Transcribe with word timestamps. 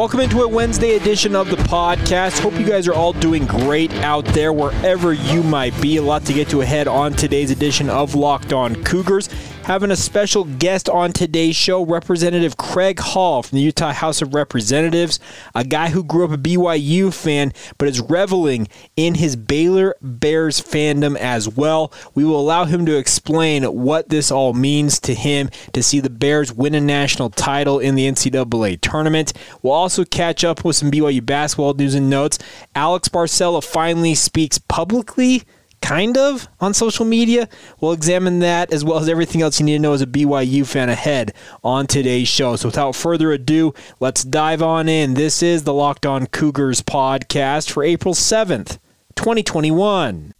Welcome 0.00 0.20
into 0.20 0.40
a 0.40 0.48
Wednesday 0.48 0.96
edition 0.96 1.36
of 1.36 1.50
the 1.50 1.56
podcast. 1.56 2.40
Hope 2.40 2.58
you 2.58 2.64
guys 2.64 2.88
are 2.88 2.94
all 2.94 3.12
doing 3.12 3.44
great 3.44 3.92
out 3.96 4.24
there 4.24 4.50
wherever 4.50 5.12
you 5.12 5.42
might 5.42 5.78
be. 5.82 5.98
A 5.98 6.02
lot 6.02 6.24
to 6.24 6.32
get 6.32 6.48
to 6.48 6.62
ahead 6.62 6.88
on 6.88 7.12
today's 7.12 7.50
edition 7.50 7.90
of 7.90 8.14
Locked 8.14 8.54
On 8.54 8.82
Cougars 8.82 9.28
having 9.70 9.92
a 9.92 9.96
special 9.96 10.42
guest 10.42 10.88
on 10.88 11.12
today's 11.12 11.54
show, 11.54 11.84
Representative 11.84 12.56
Craig 12.56 12.98
Hall 12.98 13.40
from 13.44 13.54
the 13.54 13.62
Utah 13.62 13.92
House 13.92 14.20
of 14.20 14.34
Representatives, 14.34 15.20
a 15.54 15.62
guy 15.62 15.90
who 15.90 16.02
grew 16.02 16.24
up 16.24 16.32
a 16.32 16.36
BYU 16.36 17.14
fan 17.14 17.52
but 17.78 17.86
is 17.86 18.00
reveling 18.00 18.66
in 18.96 19.14
his 19.14 19.36
Baylor 19.36 19.94
Bears 20.02 20.60
fandom 20.60 21.16
as 21.16 21.48
well. 21.48 21.92
We 22.16 22.24
will 22.24 22.40
allow 22.40 22.64
him 22.64 22.84
to 22.86 22.98
explain 22.98 23.62
what 23.62 24.08
this 24.08 24.32
all 24.32 24.54
means 24.54 24.98
to 25.02 25.14
him 25.14 25.50
to 25.72 25.84
see 25.84 26.00
the 26.00 26.10
Bears 26.10 26.52
win 26.52 26.74
a 26.74 26.80
national 26.80 27.30
title 27.30 27.78
in 27.78 27.94
the 27.94 28.08
NCAA 28.10 28.80
tournament. 28.80 29.34
We'll 29.62 29.72
also 29.72 30.04
catch 30.04 30.42
up 30.42 30.64
with 30.64 30.74
some 30.74 30.90
BYU 30.90 31.24
basketball 31.24 31.74
news 31.74 31.94
and 31.94 32.10
notes. 32.10 32.40
Alex 32.74 33.06
Barcello 33.08 33.60
finally 33.60 34.16
speaks 34.16 34.58
publicly 34.58 35.44
kind 35.82 36.16
of 36.16 36.48
on 36.60 36.74
social 36.74 37.04
media. 37.04 37.48
We'll 37.80 37.92
examine 37.92 38.40
that 38.40 38.72
as 38.72 38.84
well 38.84 38.98
as 38.98 39.08
everything 39.08 39.42
else 39.42 39.58
you 39.60 39.66
need 39.66 39.74
to 39.74 39.78
know 39.78 39.92
as 39.92 40.02
a 40.02 40.06
BYU 40.06 40.66
fan 40.66 40.88
ahead 40.88 41.32
on 41.64 41.86
today's 41.86 42.28
show. 42.28 42.56
So 42.56 42.68
without 42.68 42.94
further 42.94 43.32
ado, 43.32 43.74
let's 43.98 44.22
dive 44.22 44.62
on 44.62 44.88
in. 44.88 45.14
This 45.14 45.42
is 45.42 45.64
the 45.64 45.74
Locked 45.74 46.06
On 46.06 46.26
Cougars 46.26 46.82
podcast 46.82 47.70
for 47.70 47.82
April 47.82 48.14
7th, 48.14 48.78
2021. 49.16 50.34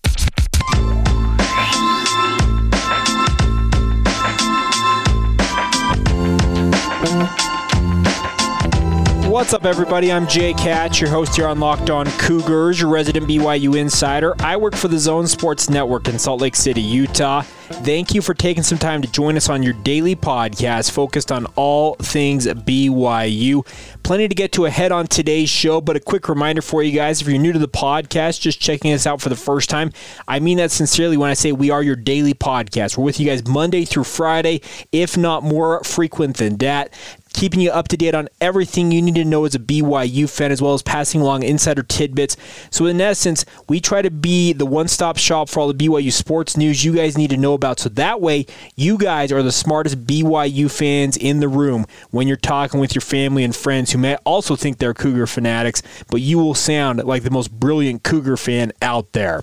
What's 9.41 9.55
up, 9.55 9.64
everybody? 9.64 10.12
I'm 10.12 10.28
Jake 10.28 10.58
Hatch, 10.58 11.00
your 11.00 11.08
host 11.08 11.34
here 11.34 11.46
on 11.46 11.60
Locked 11.60 11.88
On 11.88 12.05
Cougars, 12.19 12.78
your 12.78 12.91
resident 12.91 13.27
BYU 13.27 13.74
insider. 13.74 14.34
I 14.38 14.58
work 14.58 14.77
for 14.77 14.88
the 14.88 14.98
Zone 14.98 15.27
Sports 15.27 15.70
Network 15.70 16.08
in 16.08 16.19
Salt 16.19 16.42
Lake 16.42 16.55
City, 16.55 16.83
Utah. 16.83 17.41
Thank 17.70 18.14
you 18.14 18.20
for 18.20 18.34
taking 18.34 18.62
some 18.62 18.77
time 18.77 19.00
to 19.00 19.11
join 19.11 19.36
us 19.36 19.48
on 19.48 19.62
your 19.62 19.72
daily 19.72 20.14
podcast 20.14 20.91
focused 20.91 21.33
on 21.33 21.46
all 21.55 21.94
things 21.94 22.46
BYU. 22.46 23.64
Plenty 24.02 24.28
to 24.28 24.34
get 24.34 24.52
to 24.52 24.66
ahead 24.66 24.92
on 24.92 25.06
today's 25.06 25.48
show, 25.48 25.80
but 25.80 25.96
a 25.96 26.00
quick 26.00 26.28
reminder 26.28 26.61
for 26.61 26.83
you 26.83 26.92
guys 26.92 27.22
if 27.22 27.28
you're 27.28 27.38
new 27.38 27.52
to 27.52 27.58
the 27.58 27.68
podcast, 27.68 28.41
just 28.41 28.61
checking 28.61 28.92
us 28.92 29.06
out 29.06 29.22
for 29.22 29.30
the 29.30 29.36
first 29.36 29.70
time, 29.70 29.92
I 30.28 30.41
mean 30.41 30.58
that 30.58 30.70
sincerely 30.72 31.16
when 31.16 31.30
I 31.30 31.34
say 31.34 31.52
we 31.52 31.70
are 31.70 31.83
your 31.83 31.96
daily 31.96 32.34
podcast. 32.34 32.98
We're 32.98 33.05
with 33.05 33.20
you 33.20 33.27
guys 33.27 33.46
Monday 33.46 33.84
through 33.84 34.05
Friday, 34.05 34.61
if 34.92 35.16
not 35.16 35.44
more 35.44 35.83
frequent 35.84 36.36
than 36.36 36.56
that 36.58 36.92
keeping 37.33 37.61
you 37.61 37.70
up 37.70 37.89
to 37.89 37.97
date 37.97 38.14
on 38.14 38.28
everything 38.41 38.91
you 38.92 39.03
need 39.03 39.14
to 39.17 39.25
know 39.25 39.45
as 39.45 39.55
a 39.55 39.59
BYU 39.59 40.28
fan, 40.28 40.53
as 40.53 40.61
well 40.61 40.75
as 40.75 40.83
passing 40.83 41.20
along 41.20 41.42
insider 41.42 41.83
tidbits. 41.83 42.36
So, 42.70 42.86
in 42.86 43.00
essence, 43.00 43.45
we 43.69 43.81
try 43.81 44.03
to 44.03 44.11
be 44.11 44.53
the 44.53 44.67
one 44.67 44.89
stop 44.89 45.17
shop 45.17 45.48
for 45.48 45.61
all 45.61 45.73
the 45.73 45.75
BYU 45.75 46.12
sports 46.12 46.56
news 46.56 46.84
you 46.84 46.95
guys 46.95 47.17
need 47.17 47.31
to 47.31 47.36
know 47.36 47.55
about. 47.55 47.78
So 47.81 47.89
that 47.91 48.20
way, 48.20 48.47
you 48.77 48.98
guys 48.98 49.33
are 49.33 49.42
the 49.42 49.53
smartest 49.53 50.06
BYU 50.06 50.70
fans 50.70 51.17
in 51.17 51.40
the 51.40 51.48
room 51.48 51.86
when 52.11 52.29
you're 52.29 52.36
talking 52.36 52.80
with 52.80 52.95
your 52.95 53.02
family 53.02 53.45
and 53.45 53.55
friends 53.55 53.92
who 53.92 53.98
may 53.98 54.17
also 54.24 54.57
think 54.57 54.79
they're 54.79 54.95
Cougar 54.95 55.27
fanatics, 55.27 55.83
but 56.11 56.20
you 56.20 56.39
will 56.39 56.55
sound 56.55 57.02
like 57.05 57.23
the 57.23 57.30
most 57.30 57.51
brilliant 57.51 58.02
Cougar 58.02 58.36
fan 58.36 58.73
out 58.83 59.13
there. 59.13 59.42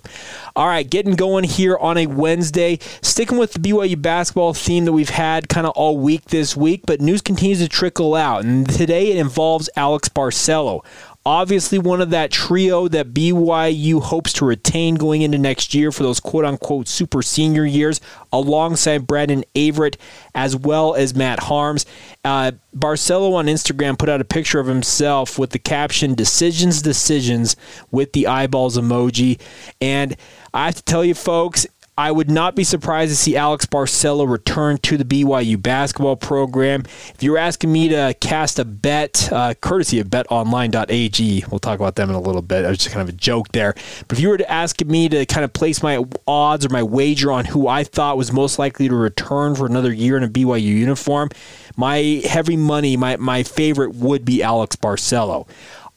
All 0.56 0.68
right, 0.68 0.88
getting 0.88 1.16
going 1.16 1.44
here 1.44 1.78
on 1.78 1.98
a 1.98 2.08
Wednesday, 2.08 2.80
sticking 3.02 3.38
with 3.38 3.54
the 3.54 3.60
BYU 3.60 4.02
basketball 4.02 4.54
theme 4.54 4.86
that 4.86 4.94
we've 4.94 5.10
had 5.10 5.50
kind 5.50 5.68
of 5.68 5.74
all 5.74 5.98
week 5.98 6.26
this 6.26 6.56
week, 6.56 6.84
but 6.86 7.02
news 7.02 7.22
continues 7.22 7.60
to 7.60 7.68
trickle 7.78 8.16
out. 8.16 8.44
And 8.44 8.68
today 8.68 9.12
it 9.12 9.18
involves 9.18 9.70
Alex 9.76 10.10
Barcello. 10.10 10.84
Obviously, 11.28 11.78
one 11.78 12.02
of 12.02 12.10
that 12.10 12.32
trio 12.32 12.88
that 12.88 13.14
BYU 13.14 14.02
hopes 14.02 14.34
to 14.34 14.46
retain 14.46 14.96
going 14.96 15.22
into 15.22 15.38
next 15.38 15.76
year 15.76 15.92
for 15.92 16.02
those 16.02 16.20
quote 16.20 16.46
unquote 16.46 16.88
super 16.88 17.22
senior 17.22 17.66
years, 17.66 18.02
alongside 18.32 19.06
Brandon 19.06 19.44
Averette 19.56 19.98
as 20.34 20.56
well 20.56 20.96
as 20.96 21.14
Matt 21.14 21.40
Haarms. 21.40 21.86
Uh, 22.24 22.54
Barcello 22.74 23.34
on 23.34 23.46
Instagram 23.46 24.00
put 24.00 24.10
out 24.10 24.22
a 24.22 24.26
picture 24.26 24.60
of 24.60 24.68
himself 24.68 25.38
with 25.38 25.52
the 25.52 25.60
caption 25.60 26.16
Decisions, 26.16 26.82
Decisions 26.82 27.56
with 27.92 28.14
the 28.14 28.26
eyeballs 28.26 28.78
emoji. 28.78 29.40
And 29.80 30.16
I 30.54 30.66
have 30.66 30.76
to 30.76 30.84
tell 30.84 31.06
you, 31.06 31.14
folks, 31.14 31.68
I 31.98 32.12
would 32.12 32.30
not 32.30 32.56
be 32.56 32.64
surprised 32.64 33.12
to 33.12 33.16
see 33.16 33.36
Alex 33.36 33.66
Barcello 33.66 34.24
return 34.24 34.78
to 34.80 34.98
the 34.98 35.04
BYU 35.04 35.60
basketball 35.60 36.16
program. 36.16 36.84
If 37.16 37.24
you're 37.24 37.40
asking 37.40 37.72
me 37.72 37.90
to 37.90 38.16
cast 38.20 38.60
a 38.60 38.66
bet, 38.66 39.32
uh, 39.32 39.56
courtesy 39.56 40.00
of 40.00 40.08
betonline.ag, 40.08 41.46
we'll 41.50 41.60
talk 41.60 41.80
about 41.80 41.96
them 41.96 42.12
in 42.12 42.16
a 42.16 42.22
little 42.22 42.44
bit. 42.44 42.62
That 42.62 42.70
was 42.70 42.78
just 42.78 42.92
kind 42.92 43.02
of 43.02 43.10
a 43.10 43.18
joke 43.18 43.52
there. 43.52 43.74
But 44.08 44.18
if 44.18 44.20
you 44.20 44.30
were 44.30 44.38
to 44.38 44.52
ask 44.52 44.80
me 44.86 45.10
to 45.10 45.26
kind 45.26 45.44
of 45.44 45.54
place 45.54 45.82
my 45.82 46.06
odds 46.28 46.68
or 46.68 46.70
my 46.70 46.84
wager 46.84 47.32
on 47.32 47.46
who 47.46 47.68
I 47.68 47.84
thought 47.84 48.16
was 48.16 48.32
most 48.32 48.60
likely 48.60 48.88
to 48.88 48.96
return 48.96 49.56
for 49.56 49.66
another 49.66 49.92
year 49.92 50.18
in 50.18 50.24
a 50.24 50.30
BYU 50.30 50.62
uniform, 50.62 51.30
my 51.76 52.22
heavy 52.26 52.58
money, 52.58 52.96
my, 52.96 53.18
my 53.18 53.42
favorite 53.42 53.96
would 53.96 54.24
be 54.24 54.44
Alex 54.44 54.76
Barcello. 54.76 55.48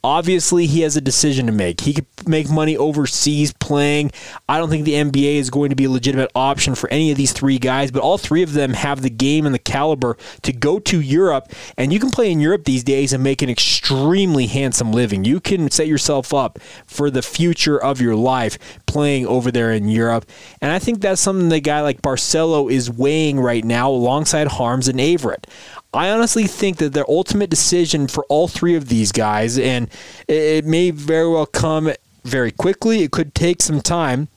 Obviously, 0.02 0.66
he 0.66 0.80
has 0.80 0.96
a 0.96 1.00
decision 1.00 1.46
to 1.46 1.52
make. 1.52 1.82
He 1.82 1.92
could 1.92 2.06
make 2.26 2.48
money 2.48 2.76
overseas 2.76 3.52
playing. 3.52 4.10
I 4.48 4.58
don't 4.58 4.70
think 4.70 4.84
the 4.84 4.94
NBA 4.94 5.36
is 5.36 5.50
going 5.50 5.70
to 5.70 5.76
be 5.76 5.84
a 5.84 5.90
legitimate 5.90 6.30
option 6.34 6.74
for 6.74 6.90
any 6.90 7.10
of 7.10 7.18
these 7.18 7.32
three 7.32 7.58
guys, 7.58 7.90
but 7.90 8.02
all 8.02 8.16
three 8.16 8.42
of 8.42 8.54
them 8.54 8.72
have 8.72 9.02
the 9.02 9.10
game 9.10 9.44
and 9.44 9.54
the 9.54 9.58
caliber 9.58 10.16
to 10.42 10.52
go 10.52 10.78
to 10.80 11.00
Europe. 11.00 11.52
And 11.76 11.92
you 11.92 12.00
can 12.00 12.10
play 12.10 12.32
in 12.32 12.40
Europe 12.40 12.64
these 12.64 12.82
days 12.82 13.12
and 13.12 13.22
make 13.22 13.42
an 13.42 13.50
extremely 13.50 14.46
handsome 14.46 14.92
living. 14.92 15.24
You 15.24 15.38
can 15.38 15.70
set 15.70 15.86
yourself 15.86 16.32
up 16.32 16.58
for 16.86 17.10
the 17.10 17.22
future 17.22 17.80
of 17.80 18.00
your 18.00 18.16
life 18.16 18.58
playing 18.86 19.26
over 19.26 19.50
there 19.50 19.70
in 19.70 19.88
Europe. 19.88 20.24
And 20.62 20.72
I 20.72 20.78
think 20.78 21.00
that's 21.00 21.20
something 21.20 21.50
the 21.50 21.60
guy 21.60 21.82
like 21.82 22.00
Barcello 22.00 22.68
is 22.68 22.90
weighing 22.90 23.38
right 23.38 23.64
now 23.64 23.90
alongside 23.90 24.48
Haarms 24.48 24.88
and 24.88 25.00
Averette. 25.00 25.46
I 25.92 26.10
honestly 26.10 26.44
think 26.44 26.76
that 26.76 26.92
their 26.92 27.08
ultimate 27.10 27.50
decision 27.50 28.06
for 28.06 28.24
all 28.28 28.46
three 28.46 28.76
of 28.76 28.88
these 28.88 29.10
guys, 29.10 29.58
and 29.58 29.88
it 30.28 30.64
may 30.64 30.90
very 30.90 31.28
well 31.28 31.46
come 31.46 31.92
very 32.24 32.52
quickly, 32.52 33.02
it 33.02 33.10
could 33.10 33.34
take 33.34 33.60
some 33.60 33.80
time 33.80 34.28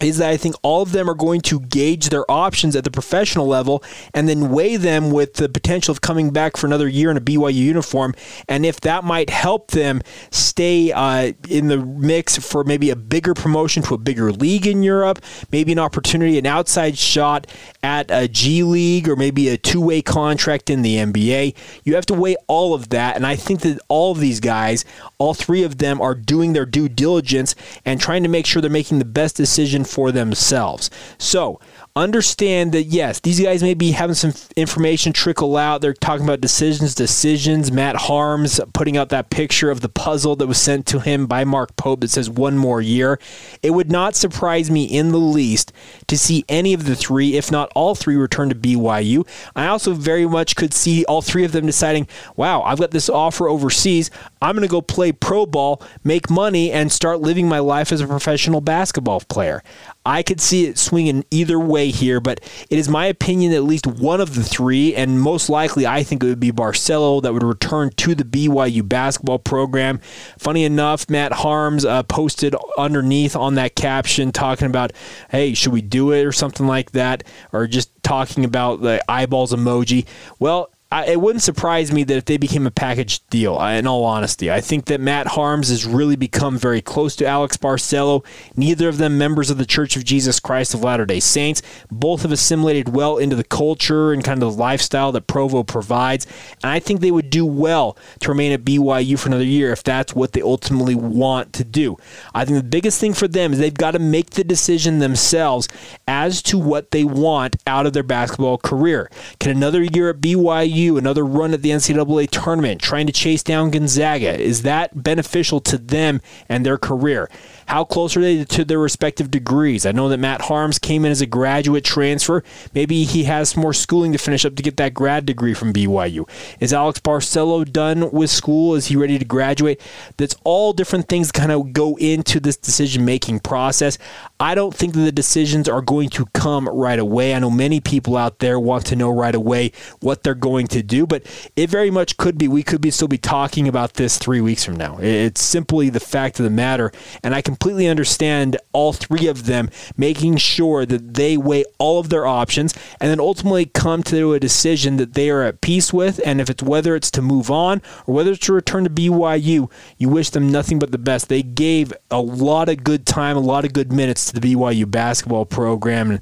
is 0.00 0.18
that 0.18 0.30
I 0.30 0.36
think 0.36 0.54
all 0.62 0.82
of 0.82 0.92
them 0.92 1.08
are 1.08 1.14
going 1.14 1.40
to 1.42 1.60
gauge 1.60 2.10
their 2.10 2.30
options 2.30 2.76
at 2.76 2.84
the 2.84 2.90
professional 2.90 3.46
level 3.46 3.82
and 4.12 4.28
then 4.28 4.50
weigh 4.50 4.76
them 4.76 5.10
with 5.10 5.34
the 5.34 5.48
potential 5.48 5.92
of 5.92 6.00
coming 6.00 6.30
back 6.30 6.56
for 6.56 6.66
another 6.66 6.88
year 6.88 7.10
in 7.10 7.16
a 7.16 7.20
BYU 7.20 7.54
uniform. 7.54 8.14
And 8.48 8.66
if 8.66 8.80
that 8.80 9.04
might 9.04 9.30
help 9.30 9.70
them 9.70 10.02
stay 10.30 10.92
uh, 10.92 11.32
in 11.48 11.68
the 11.68 11.78
mix 11.78 12.36
for 12.36 12.64
maybe 12.64 12.90
a 12.90 12.96
bigger 12.96 13.34
promotion 13.34 13.82
to 13.84 13.94
a 13.94 13.98
bigger 13.98 14.32
league 14.32 14.66
in 14.66 14.82
Europe, 14.82 15.22
maybe 15.50 15.72
an 15.72 15.78
opportunity, 15.78 16.38
an 16.38 16.46
outside 16.46 16.98
shot 16.98 17.46
at 17.82 18.10
a 18.10 18.28
G 18.28 18.62
League 18.62 19.08
or 19.08 19.16
maybe 19.16 19.48
a 19.48 19.56
two 19.56 19.80
way 19.80 20.02
contract 20.02 20.68
in 20.68 20.82
the 20.82 20.96
NBA, 20.96 21.54
you 21.84 21.94
have 21.94 22.06
to 22.06 22.14
weigh 22.14 22.36
all 22.46 22.74
of 22.74 22.90
that. 22.90 23.16
And 23.16 23.26
I 23.26 23.36
think 23.36 23.60
that 23.60 23.80
all 23.88 24.12
of 24.12 24.20
these 24.20 24.40
guys, 24.40 24.84
all 25.18 25.32
three 25.32 25.62
of 25.62 25.78
them, 25.78 26.00
are 26.00 26.14
doing 26.14 26.52
their 26.52 26.66
due 26.66 26.88
diligence 26.88 27.54
and 27.84 28.00
trying 28.00 28.22
to 28.22 28.28
make 28.28 28.44
sure 28.44 28.60
they're 28.60 28.70
making 28.70 28.98
the 28.98 29.04
best 29.04 29.36
decision 29.36 29.85
for 29.86 30.12
themselves. 30.12 30.90
So, 31.18 31.60
understand 31.96 32.72
that 32.72 32.84
yes, 32.84 33.20
these 33.20 33.40
guys 33.40 33.62
may 33.62 33.72
be 33.72 33.92
having 33.92 34.14
some 34.14 34.34
information 34.54 35.14
trickle 35.14 35.56
out. 35.56 35.80
They're 35.80 35.94
talking 35.94 36.24
about 36.24 36.42
decisions, 36.42 36.94
decisions. 36.94 37.72
Matt 37.72 37.96
Haarms 37.96 38.60
putting 38.74 38.98
out 38.98 39.08
that 39.08 39.30
picture 39.30 39.70
of 39.70 39.80
the 39.80 39.88
puzzle 39.88 40.36
that 40.36 40.46
was 40.46 40.58
sent 40.58 40.86
to 40.88 41.00
him 41.00 41.26
by 41.26 41.44
Mark 41.44 41.74
Pope 41.76 42.00
that 42.00 42.10
says 42.10 42.28
one 42.28 42.58
more 42.58 42.82
year. 42.82 43.18
It 43.62 43.70
would 43.70 43.90
not 43.90 44.14
surprise 44.14 44.70
me 44.70 44.84
in 44.84 45.10
the 45.10 45.18
least 45.18 45.72
to 46.06 46.18
see 46.18 46.44
any 46.48 46.74
of 46.74 46.84
the 46.84 46.94
three, 46.94 47.36
if 47.36 47.50
not 47.50 47.72
all 47.74 47.94
three, 47.94 48.16
return 48.16 48.50
to 48.50 48.54
BYU. 48.54 49.26
I 49.56 49.66
also 49.66 49.94
very 49.94 50.26
much 50.26 50.54
could 50.54 50.74
see 50.74 51.04
all 51.06 51.22
three 51.22 51.44
of 51.44 51.52
them 51.52 51.64
deciding, 51.64 52.08
wow, 52.36 52.62
I've 52.62 52.78
got 52.78 52.90
this 52.90 53.08
offer 53.08 53.48
overseas. 53.48 54.10
I'm 54.42 54.54
going 54.54 54.68
to 54.68 54.70
go 54.70 54.82
play 54.82 55.12
pro 55.12 55.46
ball, 55.46 55.82
make 56.04 56.28
money, 56.28 56.70
and 56.70 56.92
start 56.92 57.20
living 57.20 57.48
my 57.48 57.58
life 57.58 57.90
as 57.90 58.02
a 58.02 58.06
professional 58.06 58.60
basketball 58.60 59.20
player. 59.20 59.62
I 60.06 60.22
could 60.22 60.40
see 60.40 60.66
it 60.66 60.78
swinging 60.78 61.24
either 61.32 61.58
way 61.58 61.90
here, 61.90 62.20
but 62.20 62.40
it 62.70 62.78
is 62.78 62.88
my 62.88 63.06
opinion 63.06 63.50
that 63.50 63.56
at 63.56 63.64
least 63.64 63.88
one 63.88 64.20
of 64.20 64.36
the 64.36 64.44
three, 64.44 64.94
and 64.94 65.20
most 65.20 65.50
likely 65.50 65.84
I 65.84 66.04
think 66.04 66.22
it 66.22 66.26
would 66.26 66.38
be 66.38 66.52
Barcello 66.52 67.20
that 67.20 67.34
would 67.34 67.42
return 67.42 67.90
to 67.90 68.14
the 68.14 68.22
BYU 68.22 68.88
basketball 68.88 69.40
program. 69.40 70.00
Funny 70.38 70.62
enough, 70.62 71.10
Matt 71.10 71.32
Haarms 71.32 71.84
uh, 71.84 72.04
posted 72.04 72.54
underneath 72.78 73.34
on 73.34 73.56
that 73.56 73.74
caption 73.74 74.30
talking 74.30 74.66
about, 74.66 74.92
hey, 75.30 75.54
should 75.54 75.72
we 75.72 75.82
do 75.82 76.12
it 76.12 76.24
or 76.24 76.32
something 76.32 76.68
like 76.68 76.92
that, 76.92 77.24
or 77.52 77.66
just 77.66 77.90
talking 78.04 78.44
about 78.44 78.82
the 78.82 79.02
eyeballs 79.10 79.52
emoji. 79.52 80.06
Well, 80.38 80.70
I, 80.92 81.06
it 81.06 81.20
wouldn't 81.20 81.42
surprise 81.42 81.90
me 81.90 82.04
that 82.04 82.16
if 82.16 82.24
they 82.26 82.36
became 82.36 82.64
a 82.64 82.70
package 82.70 83.26
deal, 83.28 83.60
in 83.60 83.88
all 83.88 84.04
honesty. 84.04 84.52
I 84.52 84.60
think 84.60 84.84
that 84.84 85.00
Matt 85.00 85.26
Haarms 85.26 85.68
has 85.70 85.84
really 85.84 86.14
become 86.14 86.56
very 86.56 86.80
close 86.80 87.16
to 87.16 87.26
Alex 87.26 87.56
Barcello. 87.56 88.22
Neither 88.54 88.88
of 88.88 88.98
them 88.98 89.18
members 89.18 89.50
of 89.50 89.58
the 89.58 89.66
Church 89.66 89.96
of 89.96 90.04
Jesus 90.04 90.38
Christ 90.38 90.74
of 90.74 90.84
Latter 90.84 91.04
day 91.04 91.18
Saints. 91.18 91.60
Both 91.90 92.22
have 92.22 92.30
assimilated 92.30 92.94
well 92.94 93.18
into 93.18 93.34
the 93.34 93.42
culture 93.42 94.12
and 94.12 94.22
kind 94.22 94.40
of 94.40 94.52
the 94.52 94.62
lifestyle 94.62 95.10
that 95.12 95.26
Provo 95.26 95.64
provides. 95.64 96.24
And 96.62 96.70
I 96.70 96.78
think 96.78 97.00
they 97.00 97.10
would 97.10 97.30
do 97.30 97.44
well 97.44 97.98
to 98.20 98.28
remain 98.28 98.52
at 98.52 98.64
BYU 98.64 99.18
for 99.18 99.28
another 99.28 99.44
year 99.44 99.72
if 99.72 99.82
that's 99.82 100.14
what 100.14 100.32
they 100.32 100.42
ultimately 100.42 100.94
want 100.94 101.52
to 101.54 101.64
do. 101.64 101.96
I 102.32 102.44
think 102.44 102.58
the 102.58 102.68
biggest 102.68 103.00
thing 103.00 103.12
for 103.12 103.26
them 103.26 103.52
is 103.52 103.58
they've 103.58 103.74
got 103.74 103.92
to 103.92 103.98
make 103.98 104.30
the 104.30 104.44
decision 104.44 105.00
themselves 105.00 105.68
as 106.06 106.42
to 106.42 106.58
what 106.58 106.92
they 106.92 107.02
want 107.02 107.56
out 107.66 107.86
of 107.86 107.92
their 107.92 108.04
basketball 108.04 108.58
career. 108.58 109.10
Can 109.40 109.50
another 109.50 109.82
year 109.82 110.10
at 110.10 110.20
BYU 110.20 110.76
BYU 110.86 110.98
another 110.98 111.24
run 111.24 111.52
at 111.52 111.62
the 111.62 111.70
NCAA 111.70 112.30
tournament, 112.30 112.80
trying 112.80 113.06
to 113.06 113.12
chase 113.12 113.42
down 113.42 113.70
Gonzaga? 113.70 114.38
Is 114.38 114.62
that 114.62 115.02
beneficial 115.02 115.60
to 115.60 115.78
them 115.78 116.20
and 116.48 116.64
their 116.64 116.78
career? 116.78 117.28
How 117.66 117.84
close 117.84 118.16
are 118.16 118.20
they 118.20 118.44
to 118.44 118.64
their 118.64 118.78
respective 118.78 119.30
degrees? 119.30 119.84
I 119.86 119.92
know 119.92 120.08
that 120.08 120.18
Matt 120.18 120.42
Haarms 120.42 120.80
came 120.80 121.04
in 121.04 121.10
as 121.10 121.20
a 121.20 121.26
graduate 121.26 121.84
transfer. 121.84 122.44
Maybe 122.74 123.04
he 123.04 123.24
has 123.24 123.56
more 123.56 123.72
schooling 123.72 124.12
to 124.12 124.18
finish 124.18 124.44
up 124.44 124.54
to 124.54 124.62
get 124.62 124.76
that 124.76 124.94
grad 124.94 125.26
degree 125.26 125.52
from 125.52 125.72
BYU. 125.72 126.28
Is 126.60 126.72
Alex 126.72 127.00
Barcello 127.00 127.64
done 127.64 128.10
with 128.12 128.30
school? 128.30 128.76
Is 128.76 128.86
he 128.86 128.96
ready 128.96 129.18
to 129.18 129.24
graduate? 129.24 129.80
That's 130.16 130.36
all 130.44 130.72
different 130.72 131.08
things 131.08 131.32
kind 131.32 131.50
of 131.50 131.72
go 131.72 131.96
into 131.96 132.38
this 132.38 132.56
decision 132.56 133.04
making 133.04 133.40
process. 133.40 133.98
I 134.38 134.54
don't 134.54 134.74
think 134.74 134.94
that 134.94 135.00
the 135.00 135.12
decisions 135.12 135.68
are 135.68 135.82
going 135.82 136.08
to 136.10 136.26
come 136.26 136.68
right 136.68 136.98
away. 136.98 137.34
I 137.34 137.40
know 137.40 137.50
many 137.50 137.80
people 137.80 138.16
out 138.16 138.38
there 138.38 138.60
want 138.60 138.86
to 138.86 138.96
know 138.96 139.10
right 139.10 139.34
away 139.34 139.72
what 140.00 140.22
they're 140.22 140.34
going 140.34 140.68
to 140.68 140.82
do, 140.82 141.06
but 141.06 141.24
it 141.56 141.68
very 141.68 141.90
much 141.90 142.16
could 142.16 142.38
be. 142.38 142.46
We 142.46 142.62
could 142.62 142.80
be 142.80 142.92
still 142.92 143.08
be 143.08 143.18
talking 143.18 143.66
about 143.66 143.94
this 143.94 144.18
three 144.18 144.40
weeks 144.40 144.64
from 144.64 144.76
now. 144.76 144.98
It's 145.00 145.42
simply 145.42 145.90
the 145.90 146.00
fact 146.00 146.38
of 146.38 146.44
the 146.44 146.50
matter, 146.50 146.92
and 147.24 147.34
I 147.34 147.42
can 147.42 147.55
completely 147.56 147.88
understand 147.88 148.58
all 148.72 148.92
three 148.92 149.26
of 149.26 149.46
them 149.46 149.70
making 149.96 150.36
sure 150.36 150.84
that 150.84 151.14
they 151.14 151.38
weigh 151.38 151.64
all 151.78 151.98
of 151.98 152.10
their 152.10 152.26
options 152.26 152.74
and 153.00 153.10
then 153.10 153.18
ultimately 153.18 153.64
come 153.64 154.02
to 154.02 154.34
a 154.34 154.40
decision 154.40 154.98
that 154.98 155.14
they 155.14 155.30
are 155.30 155.42
at 155.42 155.62
peace 155.62 155.90
with. 155.90 156.20
And 156.26 156.38
if 156.38 156.50
it's 156.50 156.62
whether 156.62 156.94
it's 156.94 157.10
to 157.12 157.22
move 157.22 157.50
on 157.50 157.80
or 158.06 158.14
whether 158.14 158.32
it's 158.32 158.44
to 158.46 158.52
return 158.52 158.84
to 158.84 158.90
BYU, 158.90 159.70
you 159.96 160.08
wish 160.10 160.30
them 160.30 160.50
nothing 160.50 160.78
but 160.78 160.92
the 160.92 160.98
best. 160.98 161.28
They 161.30 161.42
gave 161.42 161.94
a 162.10 162.20
lot 162.20 162.68
of 162.68 162.84
good 162.84 163.06
time, 163.06 163.38
a 163.38 163.40
lot 163.40 163.64
of 163.64 163.72
good 163.72 163.90
minutes 163.90 164.26
to 164.26 164.38
the 164.38 164.54
BYU 164.54 164.90
basketball 164.90 165.46
program. 165.46 166.10
And 166.10 166.20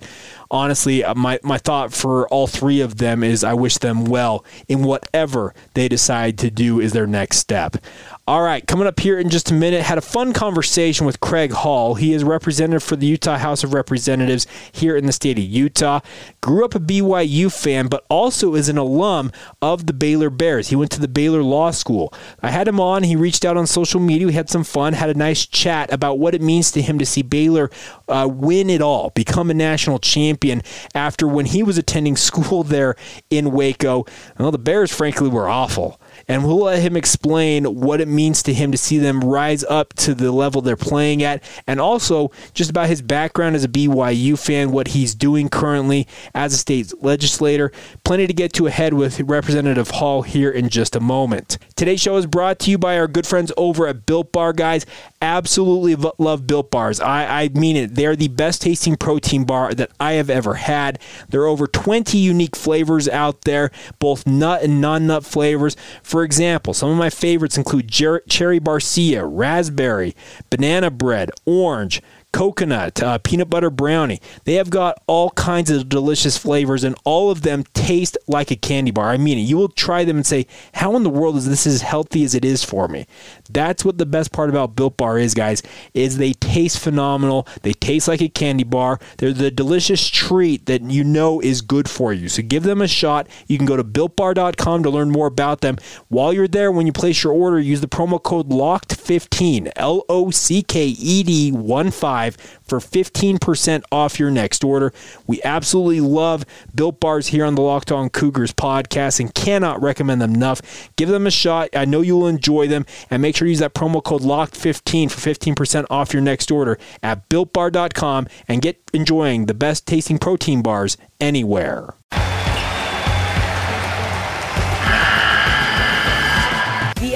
honestly, 0.52 1.02
uh, 1.02 1.14
my, 1.14 1.40
my 1.42 1.58
thought 1.58 1.92
for 1.92 2.28
all 2.28 2.46
three 2.46 2.80
of 2.80 2.98
them 2.98 3.24
is 3.24 3.42
I 3.42 3.54
wish 3.54 3.78
them 3.78 4.04
well 4.04 4.44
in 4.68 4.84
whatever 4.84 5.52
they 5.74 5.88
decide 5.88 6.38
to 6.38 6.50
do 6.50 6.78
is 6.78 6.92
their 6.92 7.08
next 7.08 7.38
step. 7.38 7.76
All 8.26 8.40
right, 8.40 8.66
coming 8.66 8.86
up 8.86 9.00
here 9.00 9.18
in 9.18 9.28
just 9.28 9.50
a 9.50 9.54
minute, 9.54 9.82
had 9.82 9.98
a 9.98 10.00
fun 10.00 10.32
conversation 10.32 11.04
with 11.04 11.20
Craig 11.20 11.52
Hall. 11.52 11.94
He 11.94 12.14
is 12.14 12.24
representative 12.24 12.82
for 12.82 12.96
the 12.96 13.04
Utah 13.04 13.36
House 13.36 13.62
of 13.62 13.74
Representatives 13.74 14.46
here 14.72 14.96
in 14.96 15.04
the 15.04 15.12
state 15.12 15.36
of 15.36 15.44
Utah. 15.44 16.00
Grew 16.40 16.64
up 16.64 16.74
a 16.74 16.80
BYU 16.80 17.52
fan, 17.52 17.88
but 17.88 18.06
also 18.08 18.54
is 18.54 18.70
an 18.70 18.78
alum 18.78 19.30
of 19.60 19.84
the 19.84 19.92
Baylor 19.92 20.30
Bears. 20.30 20.68
He 20.68 20.76
went 20.76 20.90
to 20.92 21.02
the 21.02 21.06
Baylor 21.06 21.42
Law 21.42 21.70
School. 21.70 22.14
I 22.42 22.48
had 22.48 22.66
him 22.66 22.80
on. 22.80 23.02
He 23.02 23.14
reached 23.14 23.44
out 23.44 23.58
on 23.58 23.66
social 23.66 24.00
media. 24.00 24.26
We 24.26 24.32
had 24.32 24.48
some 24.48 24.64
fun, 24.64 24.94
had 24.94 25.10
a 25.10 25.18
nice 25.18 25.44
chat 25.44 25.92
about 25.92 26.18
what 26.18 26.34
it 26.34 26.40
means 26.40 26.70
to 26.70 26.80
him 26.80 26.98
to 27.00 27.04
see 27.04 27.20
Baylor 27.20 27.70
uh, 28.08 28.26
win 28.32 28.70
it 28.70 28.80
all, 28.80 29.10
become 29.10 29.50
a 29.50 29.54
national 29.54 29.98
champion 29.98 30.62
after 30.94 31.28
when 31.28 31.44
he 31.44 31.62
was 31.62 31.76
attending 31.76 32.16
school 32.24 32.62
there 32.62 32.96
in 33.28 33.52
Waco. 33.52 34.06
Well, 34.38 34.50
the 34.50 34.56
Bears, 34.56 34.94
frankly, 34.94 35.28
were 35.28 35.46
awful 35.46 36.00
and 36.28 36.44
we'll 36.44 36.64
let 36.64 36.82
him 36.82 36.96
explain 36.96 37.64
what 37.64 38.00
it 38.00 38.08
means 38.08 38.42
to 38.42 38.54
him 38.54 38.72
to 38.72 38.78
see 38.78 38.98
them 38.98 39.20
rise 39.20 39.64
up 39.64 39.94
to 39.94 40.14
the 40.14 40.32
level 40.32 40.60
they're 40.60 40.76
playing 40.76 41.22
at, 41.22 41.42
and 41.66 41.80
also 41.80 42.30
just 42.52 42.70
about 42.70 42.88
his 42.88 43.02
background 43.02 43.56
as 43.56 43.64
a 43.64 43.68
BYU 43.68 44.38
fan, 44.38 44.70
what 44.72 44.88
he's 44.88 45.14
doing 45.14 45.48
currently 45.48 46.06
as 46.34 46.52
a 46.52 46.58
state 46.58 46.92
legislator. 47.02 47.72
Plenty 48.04 48.26
to 48.26 48.32
get 48.32 48.52
to 48.54 48.66
ahead 48.66 48.94
with 48.94 49.20
Representative 49.20 49.90
Hall 49.90 50.22
here 50.22 50.50
in 50.50 50.68
just 50.68 50.96
a 50.96 51.00
moment. 51.00 51.58
Today's 51.76 52.00
show 52.00 52.16
is 52.16 52.26
brought 52.26 52.60
to 52.60 52.70
you 52.70 52.78
by 52.78 52.96
our 52.96 53.08
good 53.08 53.26
friends 53.26 53.50
over 53.56 53.88
at 53.88 54.06
Built 54.06 54.30
Bar, 54.30 54.52
guys. 54.52 54.86
Absolutely 55.20 55.96
love 56.18 56.46
Built 56.46 56.70
Bars. 56.70 57.00
I, 57.00 57.42
I 57.42 57.48
mean 57.48 57.74
it. 57.74 57.96
They're 57.96 58.14
the 58.14 58.28
best 58.28 58.62
tasting 58.62 58.96
protein 58.96 59.44
bar 59.44 59.74
that 59.74 59.90
I 59.98 60.12
have 60.12 60.30
ever 60.30 60.54
had. 60.54 61.00
There 61.30 61.40
are 61.40 61.48
over 61.48 61.66
20 61.66 62.16
unique 62.16 62.54
flavors 62.54 63.08
out 63.08 63.40
there, 63.40 63.72
both 63.98 64.24
nut 64.24 64.62
and 64.62 64.80
non 64.80 65.08
nut 65.08 65.24
flavors. 65.24 65.76
For 66.00 66.22
example, 66.22 66.74
some 66.74 66.90
of 66.90 66.96
my 66.96 67.10
favorites 67.10 67.58
include 67.58 67.92
cher- 67.92 68.22
cherry 68.28 68.60
barcia, 68.60 69.26
raspberry, 69.28 70.14
banana 70.50 70.92
bread, 70.92 71.30
orange, 71.44 72.00
coconut, 72.34 73.00
uh, 73.00 73.16
peanut 73.18 73.48
butter 73.48 73.70
brownie. 73.70 74.20
They 74.42 74.54
have 74.54 74.68
got 74.68 75.00
all 75.06 75.30
kinds 75.30 75.70
of 75.70 75.88
delicious 75.88 76.36
flavors, 76.36 76.82
and 76.82 76.96
all 77.04 77.30
of 77.30 77.42
them 77.42 77.62
taste 77.74 78.18
like 78.26 78.50
a 78.50 78.56
candy 78.56 78.90
bar. 78.90 79.10
I 79.10 79.16
mean. 79.16 79.34
You 79.44 79.56
will 79.56 79.68
try 79.68 80.04
them 80.04 80.16
and 80.16 80.26
say, 80.26 80.46
"How 80.74 80.96
in 80.96 81.02
the 81.02 81.10
world 81.10 81.36
is 81.36 81.46
this 81.46 81.66
as 81.66 81.82
healthy 81.82 82.24
as 82.24 82.34
it 82.34 82.44
is 82.44 82.64
for 82.64 82.88
me?" 82.88 83.06
That's 83.50 83.84
what 83.84 83.98
the 83.98 84.06
best 84.06 84.32
part 84.32 84.48
about 84.50 84.74
Built 84.74 84.96
Bar 84.96 85.18
is, 85.18 85.34
guys. 85.34 85.62
Is 85.92 86.18
they 86.18 86.32
taste 86.32 86.78
phenomenal. 86.78 87.46
They 87.62 87.72
taste 87.72 88.08
like 88.08 88.20
a 88.20 88.28
candy 88.28 88.64
bar. 88.64 88.98
They're 89.18 89.32
the 89.32 89.50
delicious 89.50 90.08
treat 90.08 90.66
that 90.66 90.82
you 90.82 91.04
know 91.04 91.40
is 91.40 91.60
good 91.60 91.88
for 91.88 92.12
you. 92.12 92.28
So 92.28 92.42
give 92.42 92.62
them 92.62 92.80
a 92.80 92.88
shot. 92.88 93.28
You 93.46 93.58
can 93.58 93.66
go 93.66 93.76
to 93.76 93.84
builtbar.com 93.84 94.82
to 94.82 94.90
learn 94.90 95.10
more 95.10 95.26
about 95.26 95.60
them. 95.60 95.76
While 96.08 96.32
you're 96.32 96.48
there, 96.48 96.72
when 96.72 96.86
you 96.86 96.92
place 96.92 97.22
your 97.22 97.32
order, 97.32 97.60
use 97.60 97.80
the 97.80 97.88
promo 97.88 98.22
code 98.22 98.48
LOCKED15, 98.48 99.70
L 99.76 100.04
O 100.08 100.30
C 100.30 100.62
K 100.62 100.86
E 100.86 101.22
D 101.22 101.52
1 101.52 101.90
5 101.90 102.23
for 102.30 102.78
15% 102.78 103.82
off 103.92 104.18
your 104.18 104.30
next 104.30 104.64
order. 104.64 104.92
We 105.26 105.42
absolutely 105.42 106.00
love 106.00 106.44
Built 106.74 107.00
Bars 107.00 107.28
here 107.28 107.44
on 107.44 107.54
the 107.54 107.62
Locked 107.62 107.92
On 107.92 108.08
Cougars 108.10 108.52
podcast 108.52 109.20
and 109.20 109.34
cannot 109.34 109.82
recommend 109.82 110.20
them 110.20 110.34
enough. 110.34 110.90
Give 110.96 111.08
them 111.08 111.26
a 111.26 111.30
shot. 111.30 111.70
I 111.74 111.84
know 111.84 112.00
you 112.00 112.16
will 112.16 112.28
enjoy 112.28 112.68
them. 112.68 112.86
And 113.10 113.22
make 113.22 113.36
sure 113.36 113.46
you 113.46 113.52
use 113.52 113.60
that 113.60 113.74
promo 113.74 114.02
code 114.02 114.22
LOCKED15 114.22 115.10
for 115.10 115.30
15% 115.30 115.86
off 115.90 116.12
your 116.12 116.22
next 116.22 116.50
order 116.50 116.78
at 117.02 117.28
builtbar.com 117.28 118.28
and 118.48 118.62
get 118.62 118.80
enjoying 118.92 119.46
the 119.46 119.54
best 119.54 119.86
tasting 119.86 120.18
protein 120.18 120.62
bars 120.62 120.96
anywhere. 121.20 121.94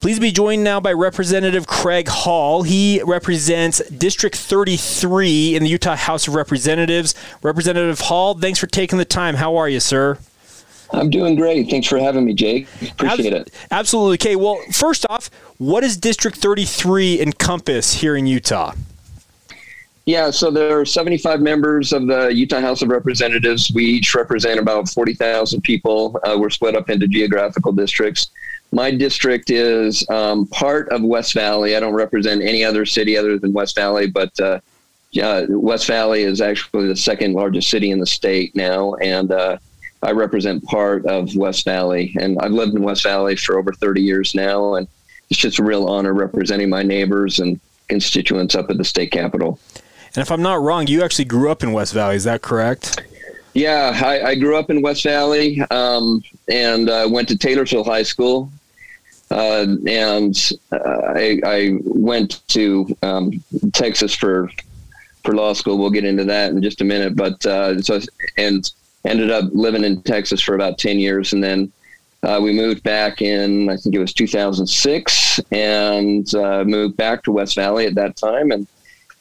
Please 0.00 0.20
be 0.20 0.30
joined 0.30 0.62
now 0.62 0.78
by 0.78 0.92
Representative 0.92 1.66
Craig 1.66 2.06
Hall. 2.06 2.62
He 2.62 3.02
represents 3.02 3.78
District 3.88 4.36
33 4.36 5.56
in 5.56 5.62
the 5.62 5.70
Utah 5.70 5.96
House 5.96 6.28
of 6.28 6.34
Representatives. 6.34 7.14
Representative 7.42 8.00
Hall, 8.00 8.34
thanks 8.34 8.58
for 8.58 8.66
taking 8.66 8.98
the 8.98 9.06
time. 9.06 9.36
How 9.36 9.56
are 9.56 9.70
you, 9.70 9.80
sir? 9.80 10.18
I'm 10.92 11.08
doing 11.08 11.34
great. 11.34 11.70
Thanks 11.70 11.88
for 11.88 11.98
having 11.98 12.26
me, 12.26 12.34
Jake. 12.34 12.68
Appreciate 12.90 13.32
it. 13.32 13.50
Absolutely. 13.70 14.14
Okay. 14.16 14.36
Well, 14.36 14.60
first 14.70 15.06
off, 15.08 15.30
what 15.56 15.80
does 15.80 15.96
District 15.96 16.36
33 16.36 17.20
encompass 17.20 17.94
here 17.94 18.16
in 18.16 18.26
Utah? 18.26 18.74
Yeah, 20.04 20.30
so 20.30 20.52
there 20.52 20.78
are 20.78 20.84
75 20.84 21.40
members 21.40 21.92
of 21.92 22.06
the 22.06 22.28
Utah 22.28 22.60
House 22.60 22.82
of 22.82 22.90
Representatives. 22.90 23.72
We 23.74 23.84
each 23.84 24.14
represent 24.14 24.60
about 24.60 24.88
40,000 24.90 25.62
people. 25.62 26.20
Uh, 26.22 26.36
we're 26.38 26.50
split 26.50 26.76
up 26.76 26.90
into 26.90 27.08
geographical 27.08 27.72
districts. 27.72 28.30
My 28.76 28.90
district 28.90 29.48
is 29.48 30.06
um, 30.10 30.46
part 30.48 30.90
of 30.90 31.02
West 31.02 31.32
Valley. 31.32 31.76
I 31.76 31.80
don't 31.80 31.94
represent 31.94 32.42
any 32.42 32.62
other 32.62 32.84
city 32.84 33.16
other 33.16 33.38
than 33.38 33.54
West 33.54 33.74
Valley, 33.74 34.06
but 34.06 34.38
uh, 34.38 34.60
yeah, 35.12 35.46
West 35.48 35.86
Valley 35.86 36.24
is 36.24 36.42
actually 36.42 36.86
the 36.86 36.94
second 36.94 37.32
largest 37.32 37.70
city 37.70 37.90
in 37.90 37.98
the 37.98 38.06
state 38.06 38.54
now, 38.54 38.92
and 38.96 39.32
uh, 39.32 39.56
I 40.02 40.10
represent 40.10 40.62
part 40.64 41.06
of 41.06 41.34
West 41.36 41.64
Valley, 41.64 42.14
and 42.20 42.38
I've 42.40 42.52
lived 42.52 42.74
in 42.74 42.82
West 42.82 43.02
Valley 43.02 43.34
for 43.34 43.58
over 43.58 43.72
30 43.72 44.02
years 44.02 44.34
now. 44.34 44.74
And 44.74 44.86
it's 45.30 45.40
just 45.40 45.58
a 45.58 45.62
real 45.62 45.86
honor 45.86 46.12
representing 46.12 46.68
my 46.68 46.82
neighbors 46.82 47.38
and 47.38 47.58
constituents 47.88 48.54
up 48.54 48.68
at 48.68 48.76
the 48.76 48.84
state 48.84 49.10
capitol. 49.10 49.58
And 50.14 50.18
if 50.18 50.30
I'm 50.30 50.42
not 50.42 50.60
wrong, 50.60 50.86
you 50.86 51.02
actually 51.02 51.24
grew 51.24 51.50
up 51.50 51.62
in 51.62 51.72
West 51.72 51.94
Valley. 51.94 52.16
Is 52.16 52.24
that 52.24 52.42
correct? 52.42 53.00
Yeah, 53.54 53.98
I, 54.04 54.20
I 54.20 54.34
grew 54.34 54.58
up 54.58 54.68
in 54.68 54.82
West 54.82 55.02
Valley 55.02 55.62
um, 55.70 56.22
and 56.46 56.90
uh, 56.90 57.08
went 57.10 57.26
to 57.28 57.38
Taylorsville 57.38 57.84
High 57.84 58.02
School. 58.02 58.52
Uh, 59.30 59.66
and 59.86 60.52
uh, 60.70 61.00
I, 61.16 61.40
I, 61.44 61.78
went 61.82 62.46
to 62.48 62.96
um, 63.02 63.42
Texas 63.72 64.14
for 64.14 64.48
for 65.24 65.34
law 65.34 65.52
school. 65.52 65.78
We'll 65.78 65.90
get 65.90 66.04
into 66.04 66.24
that 66.24 66.52
in 66.52 66.62
just 66.62 66.80
a 66.80 66.84
minute. 66.84 67.16
But 67.16 67.44
uh, 67.44 67.82
so 67.82 68.00
and 68.36 68.70
ended 69.04 69.32
up 69.32 69.46
living 69.52 69.82
in 69.82 70.02
Texas 70.02 70.40
for 70.40 70.54
about 70.54 70.78
ten 70.78 71.00
years, 71.00 71.32
and 71.32 71.42
then 71.42 71.72
uh, 72.22 72.38
we 72.40 72.52
moved 72.52 72.84
back 72.84 73.20
in 73.20 73.68
I 73.68 73.76
think 73.76 73.94
it 73.96 73.98
was 73.98 74.12
2006, 74.12 75.40
and 75.50 76.34
uh, 76.34 76.64
moved 76.64 76.96
back 76.96 77.24
to 77.24 77.32
West 77.32 77.56
Valley 77.56 77.86
at 77.86 77.96
that 77.96 78.16
time, 78.16 78.52
and 78.52 78.66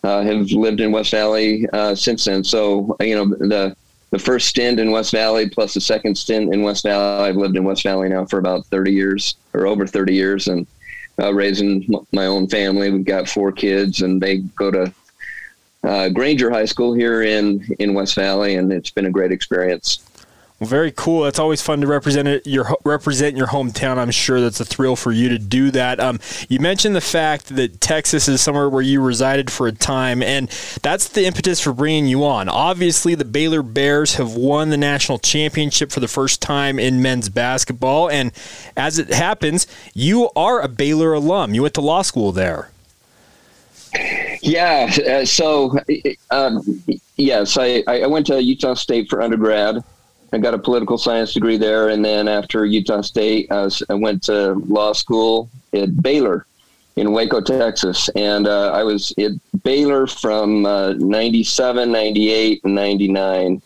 uh, 0.03 0.21
have 0.21 0.51
lived 0.51 0.81
in 0.81 0.91
West 0.91 1.11
Valley 1.11 1.67
uh, 1.73 1.95
since 1.95 2.25
then. 2.25 2.43
So 2.43 2.95
you 2.99 3.15
know 3.15 3.25
the 3.25 3.75
the 4.11 4.19
first 4.19 4.47
stint 4.47 4.79
in 4.79 4.91
West 4.91 5.11
Valley 5.11 5.49
plus 5.49 5.73
the 5.73 5.81
second 5.81 6.15
stint 6.15 6.53
in 6.53 6.61
West 6.61 6.83
Valley. 6.83 7.27
I've 7.27 7.35
lived 7.35 7.57
in 7.57 7.63
West 7.63 7.83
Valley 7.83 8.09
now 8.09 8.25
for 8.25 8.39
about 8.39 8.65
30 8.67 8.91
years 8.91 9.35
or 9.53 9.65
over 9.67 9.85
30 9.85 10.13
years, 10.13 10.47
and 10.47 10.65
uh, 11.21 11.33
raising 11.33 11.87
my 12.11 12.25
own 12.25 12.47
family. 12.47 12.91
We've 12.91 13.05
got 13.05 13.27
four 13.27 13.51
kids, 13.51 14.01
and 14.01 14.21
they 14.21 14.37
go 14.37 14.71
to 14.71 14.93
uh, 15.83 16.09
Granger 16.09 16.49
High 16.49 16.65
School 16.65 16.93
here 16.93 17.23
in 17.23 17.65
in 17.79 17.93
West 17.93 18.15
Valley, 18.15 18.55
and 18.55 18.71
it's 18.71 18.89
been 18.89 19.05
a 19.05 19.11
great 19.11 19.31
experience. 19.31 20.03
Well, 20.59 20.69
very 20.69 20.93
cool. 20.93 21.25
It's 21.25 21.37
always 21.37 21.61
fun 21.61 21.81
to 21.81 21.87
represent 21.87 22.29
it, 22.29 22.47
your 22.47 22.77
represent 22.85 23.35
your 23.35 23.47
hometown. 23.47 23.97
I'm 23.97 24.09
sure 24.09 24.39
that's 24.39 24.61
a 24.61 24.65
thrill 24.65 24.95
for 24.95 25.11
you 25.11 25.27
to 25.27 25.37
do 25.37 25.69
that. 25.71 25.99
Um, 25.99 26.21
you 26.47 26.61
mentioned 26.61 26.95
the 26.95 27.01
fact 27.01 27.47
that 27.57 27.81
Texas 27.81 28.29
is 28.29 28.39
somewhere 28.39 28.69
where 28.69 28.81
you 28.81 29.01
resided 29.01 29.51
for 29.51 29.67
a 29.67 29.73
time, 29.73 30.23
and 30.23 30.47
that's 30.81 31.09
the 31.09 31.25
impetus 31.25 31.59
for 31.59 31.73
bringing 31.73 32.07
you 32.07 32.23
on. 32.23 32.47
Obviously, 32.47 33.15
the 33.15 33.25
Baylor 33.25 33.61
Bears 33.61 34.15
have 34.15 34.35
won 34.35 34.69
the 34.69 34.77
national 34.77 35.19
championship 35.19 35.91
for 35.91 35.99
the 35.99 36.07
first 36.07 36.41
time 36.41 36.79
in 36.79 37.01
men's 37.01 37.27
basketball, 37.27 38.09
and 38.09 38.31
as 38.77 38.97
it 38.97 39.09
happens, 39.09 39.67
you 39.93 40.29
are 40.37 40.61
a 40.61 40.69
Baylor 40.69 41.11
alum. 41.11 41.53
You 41.53 41.63
went 41.63 41.73
to 41.73 41.81
law 41.81 42.01
school 42.01 42.31
there. 42.31 42.69
Yeah. 44.41 44.89
Uh, 45.05 45.25
so, 45.25 45.77
um, 46.31 46.81
yes, 47.17 47.57
I, 47.57 47.83
I 47.87 48.07
went 48.07 48.27
to 48.27 48.41
Utah 48.41 48.75
State 48.75 49.09
for 49.09 49.21
undergrad. 49.21 49.83
I 50.35 50.37
got 50.37 50.53
a 50.53 50.59
political 50.59 50.97
science 50.97 51.33
degree 51.33 51.55
there, 51.55 51.87
and 51.89 52.03
then 52.03 52.27
after 52.27 52.65
Utah 52.65 52.99
State, 52.99 53.49
I, 53.49 53.61
was, 53.63 53.81
I 53.89 53.93
went 53.93 54.23
to 54.23 54.55
law 54.67 54.91
school 54.91 55.49
at 55.71 56.01
Baylor 56.01 56.45
in 56.97 57.13
Waco, 57.13 57.39
Texas, 57.39 58.09
and 58.17 58.45
uh, 58.45 58.71
I 58.73 58.83
was 58.83 59.13
at 59.17 59.31
Baylor 59.63 60.07
from 60.07 60.65
uh, 60.65 60.91
97, 60.93 61.89
98, 61.89 62.61
and 62.65 62.75
99. 62.75 63.61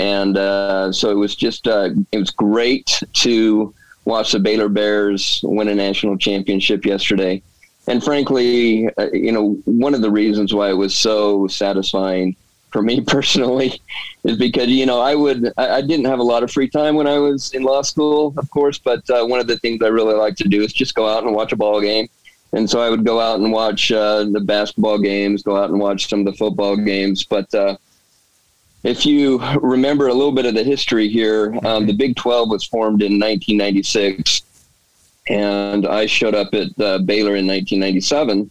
And 0.00 0.38
uh, 0.38 0.92
so 0.92 1.10
it 1.10 1.14
was 1.14 1.36
just, 1.36 1.68
uh, 1.68 1.90
it 2.10 2.18
was 2.18 2.30
great 2.30 3.02
to 3.14 3.74
watch 4.06 4.32
the 4.32 4.38
Baylor 4.38 4.70
Bears 4.70 5.40
win 5.42 5.68
a 5.68 5.74
national 5.74 6.16
championship 6.16 6.86
yesterday 6.86 7.42
and 7.88 8.04
frankly, 8.04 8.88
uh, 8.98 9.08
you 9.12 9.32
know, 9.32 9.54
one 9.64 9.94
of 9.94 10.02
the 10.02 10.10
reasons 10.10 10.52
why 10.52 10.68
it 10.68 10.74
was 10.74 10.94
so 10.94 11.46
satisfying 11.46 12.36
for 12.70 12.82
me 12.82 13.00
personally 13.06 13.80
is 14.24 14.36
because 14.36 14.68
you 14.68 14.86
know 14.86 15.00
I 15.00 15.14
would 15.14 15.52
I, 15.56 15.76
I, 15.76 15.80
didn't 15.80 16.06
have 16.06 16.18
a 16.18 16.24
lot 16.24 16.42
of 16.42 16.50
free 16.50 16.68
time 16.68 16.94
when 16.94 17.06
I 17.06 17.18
was 17.18 17.52
in 17.52 17.62
law 17.62 17.82
school, 17.82 18.34
of 18.36 18.50
course, 18.50 18.78
but 18.78 19.08
uh, 19.10 19.24
one 19.24 19.40
of 19.40 19.46
the 19.46 19.58
things 19.58 19.82
I 19.82 19.88
really 19.88 20.14
like 20.14 20.36
to 20.36 20.48
do 20.48 20.62
is 20.62 20.72
just 20.72 20.94
go 20.94 21.08
out 21.08 21.24
and 21.24 21.34
watch 21.34 21.52
a 21.52 21.56
ball 21.56 21.80
game. 21.80 22.08
And 22.52 22.68
so 22.68 22.80
I 22.80 22.88
would 22.88 23.04
go 23.04 23.20
out 23.20 23.40
and 23.40 23.52
watch 23.52 23.92
uh, 23.92 24.24
the 24.24 24.40
basketball 24.40 24.98
games, 24.98 25.42
go 25.42 25.56
out 25.56 25.68
and 25.68 25.78
watch 25.78 26.08
some 26.08 26.20
of 26.20 26.26
the 26.26 26.32
football 26.32 26.76
games. 26.76 27.24
But 27.24 27.54
uh, 27.54 27.76
if 28.84 29.04
you 29.04 29.38
remember 29.60 30.08
a 30.08 30.14
little 30.14 30.32
bit 30.32 30.46
of 30.46 30.54
the 30.54 30.64
history 30.64 31.08
here, 31.08 31.54
um, 31.66 31.86
the 31.86 31.92
Big 31.92 32.16
12 32.16 32.48
was 32.48 32.64
formed 32.64 33.02
in 33.02 33.20
1996 33.20 34.42
and 35.28 35.86
I 35.86 36.06
showed 36.06 36.34
up 36.34 36.54
at 36.54 36.68
uh, 36.80 36.98
Baylor 36.98 37.36
in 37.36 37.46
1997. 37.46 38.50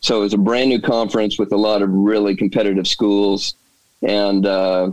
So 0.00 0.18
it 0.18 0.20
was 0.20 0.34
a 0.34 0.38
brand 0.38 0.70
new 0.70 0.80
conference 0.80 1.38
with 1.38 1.52
a 1.52 1.56
lot 1.56 1.82
of 1.82 1.90
really 1.90 2.36
competitive 2.36 2.86
schools. 2.86 3.54
And 4.02 4.46
uh, 4.46 4.90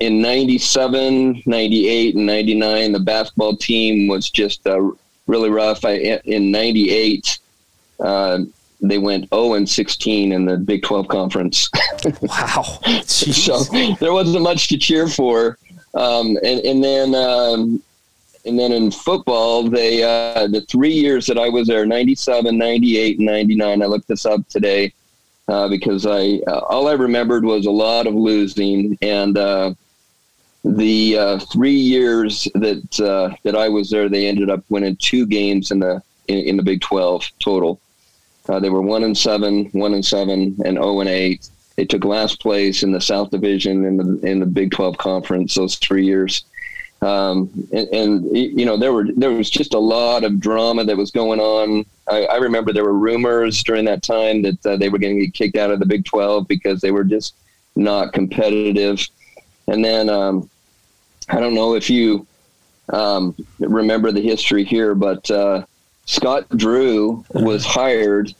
in 0.00 0.22
97, 0.22 1.42
98, 1.46 2.14
and 2.14 2.26
99, 2.26 2.92
the 2.92 3.00
basketball 3.00 3.56
team 3.56 4.08
was 4.08 4.30
just 4.30 4.66
uh, 4.66 4.90
really 5.26 5.50
rough. 5.50 5.84
I, 5.84 6.20
in 6.24 6.50
98, 6.50 7.38
uh, 8.00 8.38
they 8.80 8.98
went 8.98 9.28
0 9.28 9.54
and 9.54 9.68
16 9.68 10.32
in 10.32 10.44
the 10.46 10.56
Big 10.56 10.82
12 10.82 11.08
conference. 11.08 11.68
wow. 12.22 12.78
so 13.04 13.62
there 14.00 14.12
wasn't 14.12 14.42
much 14.42 14.68
to 14.68 14.78
cheer 14.78 15.06
for. 15.06 15.58
Um, 15.94 16.38
and, 16.42 16.60
and 16.60 16.82
then 16.82 17.14
um, 17.14 17.82
and 18.44 18.58
then 18.58 18.72
in 18.72 18.90
football, 18.90 19.68
they 19.68 20.02
uh, 20.02 20.46
the 20.46 20.62
three 20.62 20.92
years 20.92 21.26
that 21.26 21.38
I 21.38 21.48
was 21.48 21.66
there 21.66 21.84
97, 21.84 22.56
98, 22.56 23.18
and 23.18 23.26
99. 23.26 23.82
I 23.82 23.86
looked 23.86 24.08
this 24.08 24.24
up 24.24 24.46
today 24.48 24.92
uh, 25.48 25.68
because 25.68 26.06
I 26.06 26.40
uh, 26.46 26.60
all 26.60 26.88
I 26.88 26.92
remembered 26.92 27.44
was 27.44 27.66
a 27.66 27.70
lot 27.70 28.06
of 28.06 28.14
losing, 28.14 28.96
and 29.02 29.36
uh, 29.36 29.74
the 30.64 31.18
uh, 31.18 31.38
three 31.38 31.72
years 31.72 32.48
that 32.54 33.00
uh, 33.00 33.36
that 33.42 33.56
I 33.56 33.68
was 33.68 33.90
there, 33.90 34.08
they 34.08 34.26
ended 34.26 34.48
up 34.48 34.64
winning 34.68 34.96
two 34.96 35.26
games 35.26 35.70
in 35.70 35.78
the 35.80 36.02
in, 36.28 36.38
in 36.38 36.56
the 36.56 36.62
Big 36.62 36.80
12 36.80 37.30
total. 37.40 37.80
they 38.60 38.70
were 38.70 38.82
one 38.82 39.04
and 39.04 39.16
seven, 39.16 39.66
one 39.72 39.94
and 39.94 40.04
seven, 40.04 40.56
and 40.64 40.76
zero 40.76 40.84
oh 40.84 41.00
and 41.00 41.08
eight. 41.08 41.48
They 41.76 41.84
took 41.84 42.04
last 42.04 42.40
place 42.40 42.82
in 42.82 42.92
the 42.92 43.00
South 43.00 43.30
Division 43.30 43.84
in 43.84 43.96
the 43.96 44.26
in 44.26 44.40
the 44.40 44.46
Big 44.46 44.70
12 44.70 44.96
conference 44.96 45.54
those 45.54 45.76
three 45.76 46.06
years. 46.06 46.44
Um, 47.02 47.50
and, 47.72 47.88
and, 47.88 48.36
you 48.36 48.66
know 48.66 48.76
there 48.76 48.92
were 48.92 49.06
there 49.16 49.30
was 49.30 49.48
just 49.48 49.72
a 49.72 49.78
lot 49.78 50.22
of 50.22 50.38
drama 50.38 50.84
that 50.84 50.96
was 50.98 51.10
going 51.10 51.40
on. 51.40 51.86
I, 52.06 52.26
I 52.26 52.36
remember 52.36 52.72
there 52.72 52.84
were 52.84 52.98
rumors 52.98 53.62
during 53.62 53.86
that 53.86 54.02
time 54.02 54.42
that 54.42 54.66
uh, 54.66 54.76
they 54.76 54.90
were 54.90 54.98
going 54.98 55.18
to 55.18 55.26
get 55.26 55.34
kicked 55.34 55.56
out 55.56 55.70
of 55.70 55.78
the 55.78 55.86
Big 55.86 56.04
Twelve 56.04 56.46
because 56.46 56.82
they 56.82 56.90
were 56.90 57.04
just 57.04 57.34
not 57.74 58.12
competitive. 58.12 59.08
And 59.66 59.82
then 59.82 60.10
um, 60.10 60.50
I 61.28 61.40
don't 61.40 61.54
know 61.54 61.74
if 61.74 61.88
you 61.88 62.26
um, 62.92 63.34
remember 63.58 64.12
the 64.12 64.20
history 64.20 64.64
here, 64.64 64.94
but 64.94 65.30
uh, 65.30 65.64
Scott 66.04 66.48
Drew 66.50 67.24
was 67.30 67.64
hired 67.64 68.34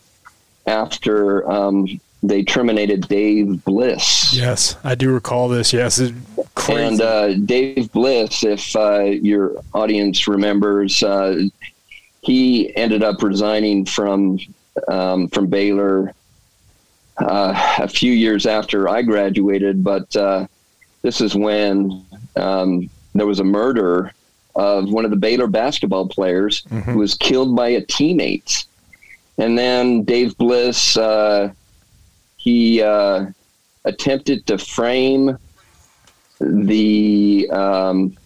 after 0.66 1.50
um, 1.50 1.86
they 2.22 2.42
terminated 2.42 3.08
Dave 3.08 3.64
Bliss. 3.64 4.34
Yes, 4.34 4.76
I 4.84 4.94
do 4.94 5.10
recall 5.10 5.48
this. 5.48 5.72
Yes, 5.72 5.98
and 5.98 7.00
uh, 7.00 7.34
Dave 7.34 7.90
Bliss, 7.92 8.44
if 8.44 8.76
uh, 8.76 9.04
your 9.04 9.62
audience 9.72 10.28
remembers, 10.28 11.02
uh, 11.02 11.42
he 12.22 12.74
ended 12.76 13.02
up 13.02 13.22
resigning 13.22 13.86
from 13.86 14.38
um, 14.88 15.28
from 15.28 15.46
Baylor 15.46 16.14
uh, 17.18 17.76
a 17.78 17.88
few 17.88 18.12
years 18.12 18.46
after 18.46 18.88
I 18.88 19.02
graduated. 19.02 19.82
But 19.82 20.14
uh, 20.14 20.46
this 21.02 21.20
is 21.20 21.34
when 21.34 22.04
um, 22.36 22.90
there 23.14 23.26
was 23.26 23.40
a 23.40 23.44
murder 23.44 24.12
of 24.54 24.90
one 24.90 25.04
of 25.04 25.10
the 25.10 25.16
Baylor 25.16 25.46
basketball 25.46 26.08
players 26.08 26.62
mm-hmm. 26.64 26.90
who 26.90 26.98
was 26.98 27.14
killed 27.14 27.56
by 27.56 27.68
a 27.68 27.82
teammate, 27.82 28.66
and 29.38 29.56
then 29.56 30.02
Dave 30.02 30.36
Bliss 30.36 30.98
uh, 30.98 31.52
he 32.40 32.82
uh, 32.82 33.26
attempted 33.84 34.46
to 34.46 34.58
frame 34.58 35.36
the 36.40 37.48
um, 37.50 38.16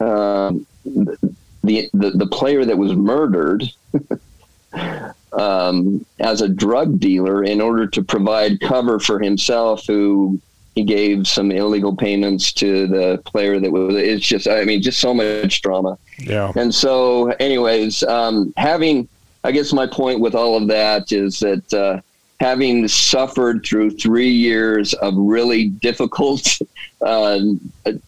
uh, 0.00 0.52
the, 0.84 1.88
the 1.94 2.10
the 2.10 2.28
player 2.30 2.64
that 2.64 2.76
was 2.76 2.92
murdered 2.94 3.62
um, 5.32 6.04
as 6.18 6.40
a 6.40 6.48
drug 6.48 6.98
dealer 6.98 7.44
in 7.44 7.60
order 7.60 7.86
to 7.86 8.02
provide 8.02 8.60
cover 8.60 8.98
for 8.98 9.20
himself, 9.20 9.86
who 9.86 10.40
he 10.74 10.82
gave 10.82 11.26
some 11.26 11.50
illegal 11.50 11.94
payments 11.94 12.52
to 12.52 12.86
the 12.86 13.22
player 13.24 13.60
that 13.60 13.70
was. 13.70 13.94
It's 13.94 14.26
just, 14.26 14.48
I 14.48 14.64
mean, 14.64 14.82
just 14.82 15.00
so 15.00 15.14
much 15.14 15.62
drama. 15.62 15.98
Yeah. 16.18 16.52
And 16.56 16.74
so, 16.74 17.28
anyways, 17.40 18.02
um, 18.04 18.52
having, 18.56 19.08
I 19.44 19.52
guess 19.52 19.72
my 19.72 19.86
point 19.86 20.20
with 20.20 20.34
all 20.34 20.56
of 20.56 20.66
that 20.68 21.12
is 21.12 21.38
that. 21.40 21.72
Uh, 21.72 22.00
having 22.40 22.86
suffered 22.86 23.64
through 23.64 23.90
three 23.90 24.30
years 24.30 24.94
of 24.94 25.14
really 25.16 25.68
difficult 25.68 26.58
uh, 27.02 27.40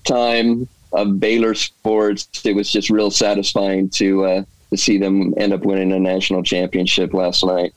time 0.05 0.69
of 0.93 1.21
Baylor 1.21 1.55
sports, 1.55 2.29
it 2.45 2.55
was 2.55 2.71
just 2.71 2.91
real 2.91 3.11
satisfying 3.11 3.89
to 3.91 4.25
uh, 4.25 4.45
to 4.71 4.77
see 4.77 4.99
them 4.99 5.35
end 5.37 5.53
up 5.53 5.63
winning 5.63 5.93
a 5.93 5.99
national 5.99 6.43
championship 6.43 7.13
last 7.13 7.45
night. 7.45 7.75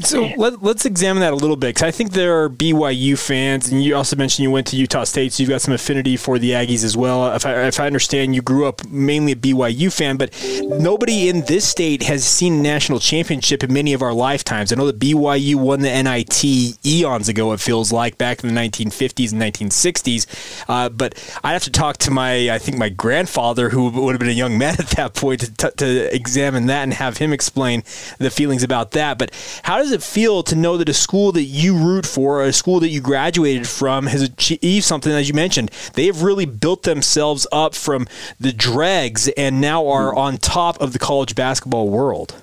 So 0.00 0.22
let, 0.36 0.62
us 0.62 0.84
examine 0.84 1.20
that 1.20 1.32
a 1.32 1.36
little 1.36 1.56
bit 1.56 1.68
because 1.68 1.82
I 1.82 1.90
think 1.90 2.12
there 2.12 2.42
are 2.42 2.48
BYU 2.48 3.18
fans, 3.18 3.70
and 3.70 3.82
you 3.82 3.94
also 3.94 4.16
mentioned 4.16 4.44
you 4.44 4.50
went 4.50 4.66
to 4.68 4.76
Utah 4.76 5.04
State, 5.04 5.32
so 5.32 5.42
you've 5.42 5.50
got 5.50 5.60
some 5.60 5.74
affinity 5.74 6.16
for 6.16 6.38
the 6.38 6.52
Aggies 6.52 6.84
as 6.84 6.96
well. 6.96 7.34
If 7.34 7.46
I, 7.46 7.66
if 7.66 7.78
I 7.78 7.86
understand, 7.86 8.34
you 8.34 8.42
grew 8.42 8.66
up 8.66 8.86
mainly 8.86 9.32
a 9.32 9.36
BYU 9.36 9.92
fan, 9.92 10.16
but 10.16 10.34
nobody 10.62 11.28
in 11.28 11.42
this 11.42 11.68
state 11.68 12.02
has 12.04 12.24
seen 12.24 12.54
a 12.54 12.62
national 12.62 12.98
championship 12.98 13.62
in 13.62 13.72
many 13.72 13.92
of 13.92 14.02
our 14.02 14.12
lifetimes. 14.12 14.72
I 14.72 14.76
know 14.76 14.86
that 14.86 14.98
BYU 14.98 15.56
won 15.56 15.80
the 15.80 16.02
NIT 16.02 16.44
eons 16.84 17.28
ago, 17.28 17.52
it 17.52 17.60
feels 17.60 17.92
like, 17.92 18.18
back 18.18 18.42
in 18.42 18.52
the 18.52 18.60
1950s 18.60 19.32
and 19.32 19.42
1960s. 19.42 20.64
Uh, 20.68 20.88
but 20.88 21.14
I'd 21.44 21.52
have 21.52 21.64
to 21.64 21.70
talk 21.70 21.98
to 21.98 22.10
my, 22.10 22.50
I 22.50 22.58
think, 22.58 22.78
my 22.78 22.88
grandfather, 22.88 23.68
who 23.68 23.90
would 23.90 24.12
have 24.12 24.20
been 24.20 24.28
a 24.28 24.32
young 24.32 24.58
man 24.62 24.76
at 24.78 24.88
that 24.90 25.14
point, 25.14 25.40
to, 25.40 25.52
t- 25.52 25.76
to 25.76 26.14
examine 26.14 26.66
that 26.66 26.82
and 26.82 26.94
have 26.94 27.18
him 27.18 27.32
explain 27.32 27.82
the 28.18 28.30
feelings 28.30 28.62
about 28.62 28.92
that. 28.92 29.18
But 29.18 29.30
how 29.62 29.81
does 29.82 29.92
it 29.92 30.02
feel 30.02 30.42
to 30.44 30.54
know 30.54 30.76
that 30.76 30.88
a 30.88 30.94
school 30.94 31.32
that 31.32 31.42
you 31.42 31.76
root 31.76 32.06
for, 32.06 32.42
a 32.42 32.52
school 32.52 32.80
that 32.80 32.88
you 32.88 33.00
graduated 33.00 33.66
from, 33.66 34.06
has 34.06 34.22
achieved 34.22 34.84
something, 34.84 35.12
as 35.12 35.28
you 35.28 35.34
mentioned? 35.34 35.70
They 35.94 36.06
have 36.06 36.22
really 36.22 36.46
built 36.46 36.84
themselves 36.84 37.46
up 37.50 37.74
from 37.74 38.06
the 38.38 38.52
dregs 38.52 39.28
and 39.28 39.60
now 39.60 39.88
are 39.88 40.14
on 40.14 40.38
top 40.38 40.80
of 40.80 40.92
the 40.92 40.98
college 40.98 41.34
basketball 41.34 41.88
world. 41.88 42.34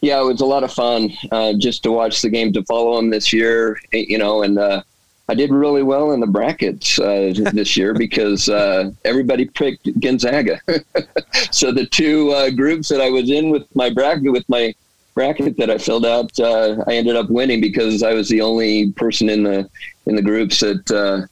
Yeah, 0.00 0.20
it 0.20 0.24
was 0.24 0.40
a 0.40 0.46
lot 0.46 0.64
of 0.64 0.72
fun 0.72 1.12
uh, 1.32 1.52
just 1.54 1.82
to 1.82 1.92
watch 1.92 2.22
the 2.22 2.30
game, 2.30 2.52
to 2.54 2.62
follow 2.64 2.96
them 2.96 3.10
this 3.10 3.32
year, 3.32 3.78
you 3.92 4.18
know, 4.18 4.42
and 4.42 4.58
uh, 4.58 4.82
I 5.28 5.34
did 5.34 5.50
really 5.50 5.82
well 5.82 6.12
in 6.12 6.20
the 6.20 6.26
brackets 6.26 6.98
uh, 6.98 7.34
this 7.52 7.76
year 7.76 7.92
because 7.98 8.48
uh, 8.48 8.90
everybody 9.04 9.46
picked 9.46 10.00
Gonzaga. 10.00 10.60
so 11.50 11.72
the 11.72 11.86
two 11.86 12.30
uh, 12.30 12.50
groups 12.50 12.88
that 12.88 13.00
I 13.00 13.10
was 13.10 13.30
in 13.30 13.50
with 13.50 13.66
my 13.74 13.90
bracket, 13.90 14.32
with 14.32 14.48
my 14.48 14.74
bracket 15.16 15.56
that 15.56 15.70
I 15.70 15.78
filled 15.78 16.06
out, 16.06 16.38
uh, 16.38 16.84
I 16.86 16.94
ended 16.94 17.16
up 17.16 17.28
winning 17.28 17.60
because 17.60 18.04
I 18.04 18.12
was 18.12 18.28
the 18.28 18.40
only 18.40 18.92
person 18.92 19.28
in 19.28 19.42
the 19.42 19.68
in 20.06 20.14
the 20.14 20.22
groups 20.22 20.60
that 20.60 21.28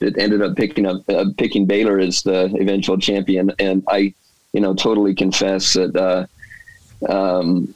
that 0.00 0.18
ended 0.18 0.42
up 0.42 0.56
picking 0.56 0.84
up 0.84 1.02
picking 1.38 1.64
Baylor 1.64 1.98
as 1.98 2.22
the 2.22 2.54
eventual 2.60 2.98
champion. 2.98 3.50
And 3.58 3.82
I, 3.88 4.12
you 4.52 4.60
know, 4.60 4.74
totally 4.74 5.14
confess 5.14 5.72
that. 5.72 6.28
Um, 7.08 7.74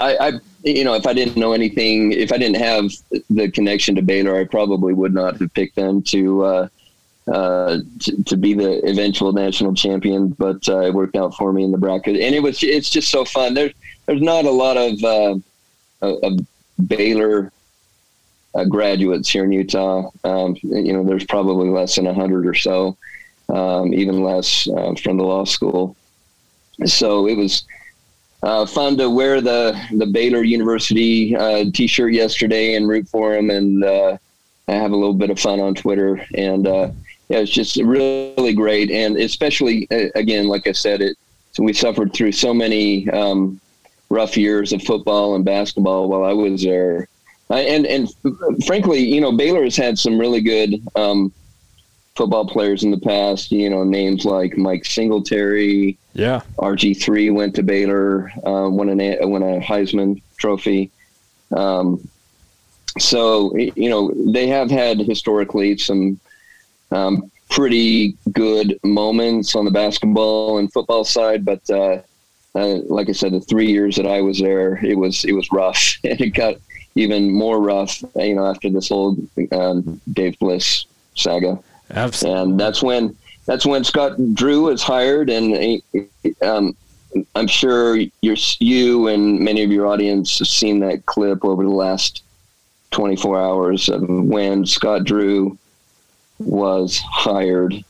I, 0.00 0.16
I, 0.16 0.32
you 0.64 0.84
know, 0.84 0.94
if 0.94 1.06
I 1.06 1.12
didn't 1.12 1.36
know 1.36 1.52
anything, 1.52 2.12
if 2.12 2.32
I 2.32 2.38
didn't 2.38 2.56
have 2.56 2.90
the 3.30 3.50
connection 3.50 3.94
to 3.96 4.02
Baylor, 4.02 4.36
I 4.36 4.44
probably 4.44 4.94
would 4.94 5.14
not 5.14 5.38
have 5.38 5.52
picked 5.54 5.76
them 5.76 6.02
to 6.02 6.44
uh, 6.44 6.68
uh, 7.32 7.78
to, 8.00 8.24
to, 8.24 8.36
be 8.36 8.54
the 8.54 8.84
eventual 8.88 9.32
national 9.32 9.74
champion. 9.74 10.28
But 10.28 10.68
uh, 10.68 10.80
it 10.80 10.94
worked 10.94 11.16
out 11.16 11.34
for 11.34 11.52
me 11.52 11.64
in 11.64 11.70
the 11.70 11.78
bracket, 11.78 12.16
and 12.16 12.34
it 12.34 12.42
was 12.42 12.62
it's 12.62 12.90
just 12.90 13.10
so 13.10 13.24
fun. 13.24 13.54
There's 13.54 13.72
there's 14.06 14.22
not 14.22 14.44
a 14.44 14.50
lot 14.50 14.76
of 14.76 15.04
uh, 15.04 16.30
Baylor 16.86 17.52
uh, 18.54 18.64
graduates 18.64 19.28
here 19.28 19.44
in 19.44 19.52
Utah. 19.52 20.10
Um, 20.24 20.56
you 20.62 20.92
know, 20.92 21.04
there's 21.04 21.24
probably 21.24 21.68
less 21.68 21.96
than 21.96 22.06
hundred 22.06 22.46
or 22.46 22.54
so, 22.54 22.96
um, 23.48 23.92
even 23.92 24.22
less 24.22 24.68
uh, 24.68 24.94
from 25.02 25.16
the 25.16 25.24
law 25.24 25.44
school. 25.44 25.96
So 26.84 27.28
it 27.28 27.36
was 27.36 27.64
uh, 28.42 28.66
fun 28.66 28.96
to 28.98 29.08
wear 29.10 29.40
the 29.40 29.80
the 29.92 30.06
Baylor 30.06 30.42
University 30.42 31.36
uh, 31.36 31.64
T-shirt 31.72 32.12
yesterday 32.12 32.74
and 32.74 32.88
root 32.88 33.08
for 33.08 33.34
them, 33.34 33.50
and 33.50 33.84
uh, 33.84 34.16
have 34.68 34.92
a 34.92 34.96
little 34.96 35.14
bit 35.14 35.30
of 35.30 35.38
fun 35.38 35.60
on 35.60 35.74
Twitter. 35.74 36.24
And 36.34 36.66
uh, 36.66 36.90
yeah, 37.28 37.38
it's 37.38 37.50
just 37.50 37.76
really 37.76 38.52
great, 38.52 38.90
and 38.90 39.16
especially 39.16 39.88
again, 40.14 40.46
like 40.48 40.66
I 40.66 40.72
said, 40.72 41.00
it 41.00 41.16
we 41.58 41.72
suffered 41.72 42.12
through 42.12 42.32
so 42.32 42.52
many 42.52 43.08
um, 43.10 43.60
rough 44.08 44.36
years 44.36 44.72
of 44.72 44.82
football 44.82 45.34
and 45.34 45.44
basketball 45.44 46.08
while 46.08 46.24
I 46.24 46.32
was 46.32 46.62
there. 46.62 47.08
and 47.50 47.86
and 47.86 48.08
frankly, 48.66 49.00
you 49.00 49.20
know, 49.20 49.32
Baylor 49.32 49.64
has 49.64 49.76
had 49.76 49.98
some 49.98 50.18
really 50.18 50.40
good 50.40 50.82
um, 50.94 51.32
football 52.14 52.46
players 52.46 52.84
in 52.84 52.90
the 52.90 53.00
past. 53.00 53.52
You 53.52 53.70
know, 53.70 53.84
names 53.84 54.24
like 54.24 54.56
Mike 54.56 54.84
Singletary. 54.84 55.98
Yeah. 56.14 56.42
RG 56.58 57.00
three 57.02 57.30
went 57.30 57.56
to 57.56 57.62
Baylor, 57.62 58.30
uh, 58.46 58.68
won 58.70 58.88
a 58.88 59.26
won 59.26 59.42
a 59.42 59.60
Heisman 59.60 60.22
Trophy. 60.36 60.90
Um, 61.52 62.08
so 62.98 63.54
you 63.56 63.90
know 63.90 64.12
they 64.32 64.46
have 64.46 64.70
had 64.70 64.98
historically 64.98 65.76
some 65.76 66.20
um, 66.90 67.30
pretty 67.50 68.16
good 68.32 68.78
moments 68.82 69.54
on 69.54 69.64
the 69.64 69.70
basketball 69.70 70.58
and 70.58 70.72
football 70.72 71.04
side, 71.04 71.44
but 71.44 71.68
uh, 71.70 71.98
uh, 72.54 72.78
like 72.86 73.08
I 73.08 73.12
said, 73.12 73.32
the 73.32 73.40
three 73.40 73.70
years 73.70 73.96
that 73.96 74.06
I 74.06 74.20
was 74.20 74.38
there, 74.40 74.84
it 74.84 74.96
was 74.96 75.24
it 75.24 75.32
was 75.32 75.50
rough, 75.52 75.98
and 76.04 76.20
it 76.20 76.30
got 76.30 76.56
even 76.94 77.32
more 77.32 77.60
rough. 77.60 78.02
You 78.16 78.34
know, 78.36 78.46
after 78.46 78.70
this 78.70 78.88
whole 78.88 79.16
um, 79.52 80.00
Dave 80.12 80.38
Bliss 80.38 80.86
saga. 81.14 81.58
Absolutely. 81.90 82.40
And 82.40 82.60
that's 82.60 82.82
when 82.82 83.16
that's 83.46 83.66
when 83.66 83.84
Scott 83.84 84.34
Drew 84.34 84.64
was 84.64 84.82
hired, 84.82 85.30
and 85.30 85.82
um, 86.42 86.76
I'm 87.34 87.46
sure 87.46 87.98
you 88.22 89.08
and 89.08 89.40
many 89.40 89.62
of 89.62 89.70
your 89.70 89.86
audience 89.86 90.38
have 90.38 90.48
seen 90.48 90.80
that 90.80 91.06
clip 91.06 91.44
over 91.44 91.62
the 91.62 91.70
last 91.70 92.22
24 92.90 93.40
hours 93.40 93.88
of 93.88 94.08
when 94.08 94.64
Scott 94.64 95.04
Drew 95.04 95.58
was 96.38 96.98
hired. 96.98 97.84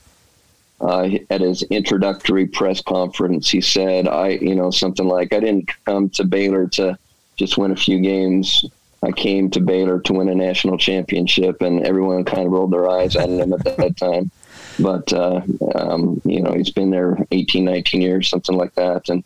Uh, 0.80 1.08
at 1.30 1.40
his 1.40 1.62
introductory 1.64 2.46
press 2.46 2.82
conference, 2.82 3.48
he 3.48 3.60
said, 3.60 4.08
"I, 4.08 4.30
you 4.30 4.54
know, 4.54 4.70
something 4.70 5.06
like 5.06 5.32
I 5.32 5.40
didn't 5.40 5.70
come 5.84 6.10
to 6.10 6.24
Baylor 6.24 6.66
to 6.68 6.98
just 7.36 7.56
win 7.56 7.70
a 7.70 7.76
few 7.76 8.00
games. 8.00 8.64
I 9.02 9.12
came 9.12 9.50
to 9.50 9.60
Baylor 9.60 10.00
to 10.00 10.12
win 10.14 10.28
a 10.28 10.34
national 10.34 10.78
championship, 10.78 11.62
and 11.62 11.86
everyone 11.86 12.24
kind 12.24 12.46
of 12.46 12.52
rolled 12.52 12.72
their 12.72 12.88
eyes 12.88 13.16
at 13.16 13.28
him 13.28 13.52
at 13.52 13.64
that 13.64 13.96
time. 13.98 14.30
But, 14.78 15.12
uh, 15.12 15.42
um, 15.74 16.20
you 16.24 16.40
know, 16.40 16.52
he's 16.52 16.70
been 16.70 16.90
there 16.90 17.18
18, 17.30 17.64
19 17.64 18.00
years, 18.00 18.28
something 18.28 18.56
like 18.56 18.74
that. 18.74 19.08
And 19.08 19.22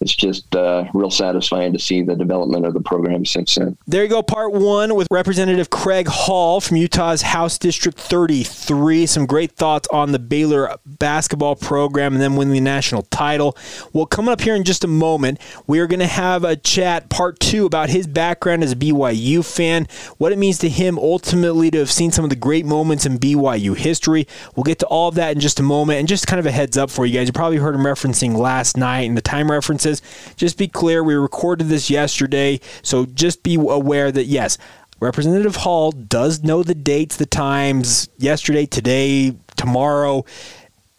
it's 0.00 0.14
just 0.16 0.56
uh, 0.56 0.84
real 0.94 1.10
satisfying 1.10 1.74
to 1.74 1.78
see 1.78 2.00
the 2.00 2.16
development 2.16 2.64
of 2.64 2.72
the 2.72 2.80
program 2.80 3.26
since 3.26 3.56
then. 3.56 3.76
There 3.86 4.02
you 4.02 4.08
go, 4.08 4.22
part 4.22 4.52
one 4.52 4.94
with 4.94 5.06
Representative 5.10 5.68
Craig 5.68 6.08
Hall 6.08 6.60
from 6.62 6.78
Utah's 6.78 7.20
House 7.20 7.58
District 7.58 7.98
33. 7.98 9.04
Some 9.04 9.26
great 9.26 9.52
thoughts 9.52 9.86
on 9.92 10.12
the 10.12 10.18
Baylor 10.18 10.74
basketball 10.86 11.54
program 11.54 12.14
and 12.14 12.22
then 12.22 12.34
winning 12.34 12.54
the 12.54 12.60
national 12.60 13.02
title. 13.02 13.54
Well, 13.92 14.06
coming 14.06 14.32
up 14.32 14.40
here 14.40 14.54
in 14.54 14.64
just 14.64 14.84
a 14.84 14.88
moment, 14.88 15.38
we 15.66 15.80
are 15.80 15.86
going 15.86 16.00
to 16.00 16.06
have 16.06 16.44
a 16.44 16.56
chat, 16.56 17.10
part 17.10 17.38
two, 17.38 17.66
about 17.66 17.90
his 17.90 18.06
background 18.06 18.64
as 18.64 18.72
a 18.72 18.76
BYU 18.76 19.44
fan, 19.44 19.86
what 20.16 20.32
it 20.32 20.38
means 20.38 20.56
to 20.58 20.70
him 20.70 20.98
ultimately 20.98 21.70
to 21.72 21.78
have 21.78 21.90
seen 21.90 22.10
some 22.10 22.24
of 22.24 22.30
the 22.30 22.36
great 22.36 22.64
moments 22.64 23.04
in 23.04 23.18
BYU 23.18 23.76
history. 23.76 24.26
We'll 24.56 24.64
get 24.64 24.78
to 24.78 24.86
all 24.86 25.08
of 25.08 25.14
that 25.16 25.32
in 25.32 25.40
just 25.40 25.60
a 25.60 25.62
moment. 25.62 25.98
And 25.98 26.08
just 26.08 26.26
kind 26.26 26.40
of 26.40 26.46
a 26.46 26.50
heads 26.50 26.78
up 26.78 26.90
for 26.90 27.04
you 27.04 27.18
guys, 27.18 27.26
you 27.26 27.34
probably 27.34 27.58
heard 27.58 27.74
him 27.74 27.82
referencing 27.82 28.34
last 28.34 28.78
night 28.78 29.02
and 29.02 29.14
the 29.14 29.20
time 29.20 29.50
references 29.50 29.89
just 30.36 30.58
be 30.58 30.68
clear, 30.68 31.02
we 31.02 31.14
recorded 31.14 31.68
this 31.68 31.90
yesterday, 31.90 32.60
so 32.82 33.06
just 33.06 33.42
be 33.42 33.54
aware 33.56 34.12
that 34.12 34.24
yes, 34.24 34.58
Representative 35.00 35.56
Hall 35.56 35.92
does 35.92 36.42
know 36.42 36.62
the 36.62 36.74
dates, 36.74 37.16
the 37.16 37.26
times, 37.26 38.08
yesterday, 38.18 38.66
today, 38.66 39.34
tomorrow, 39.56 40.24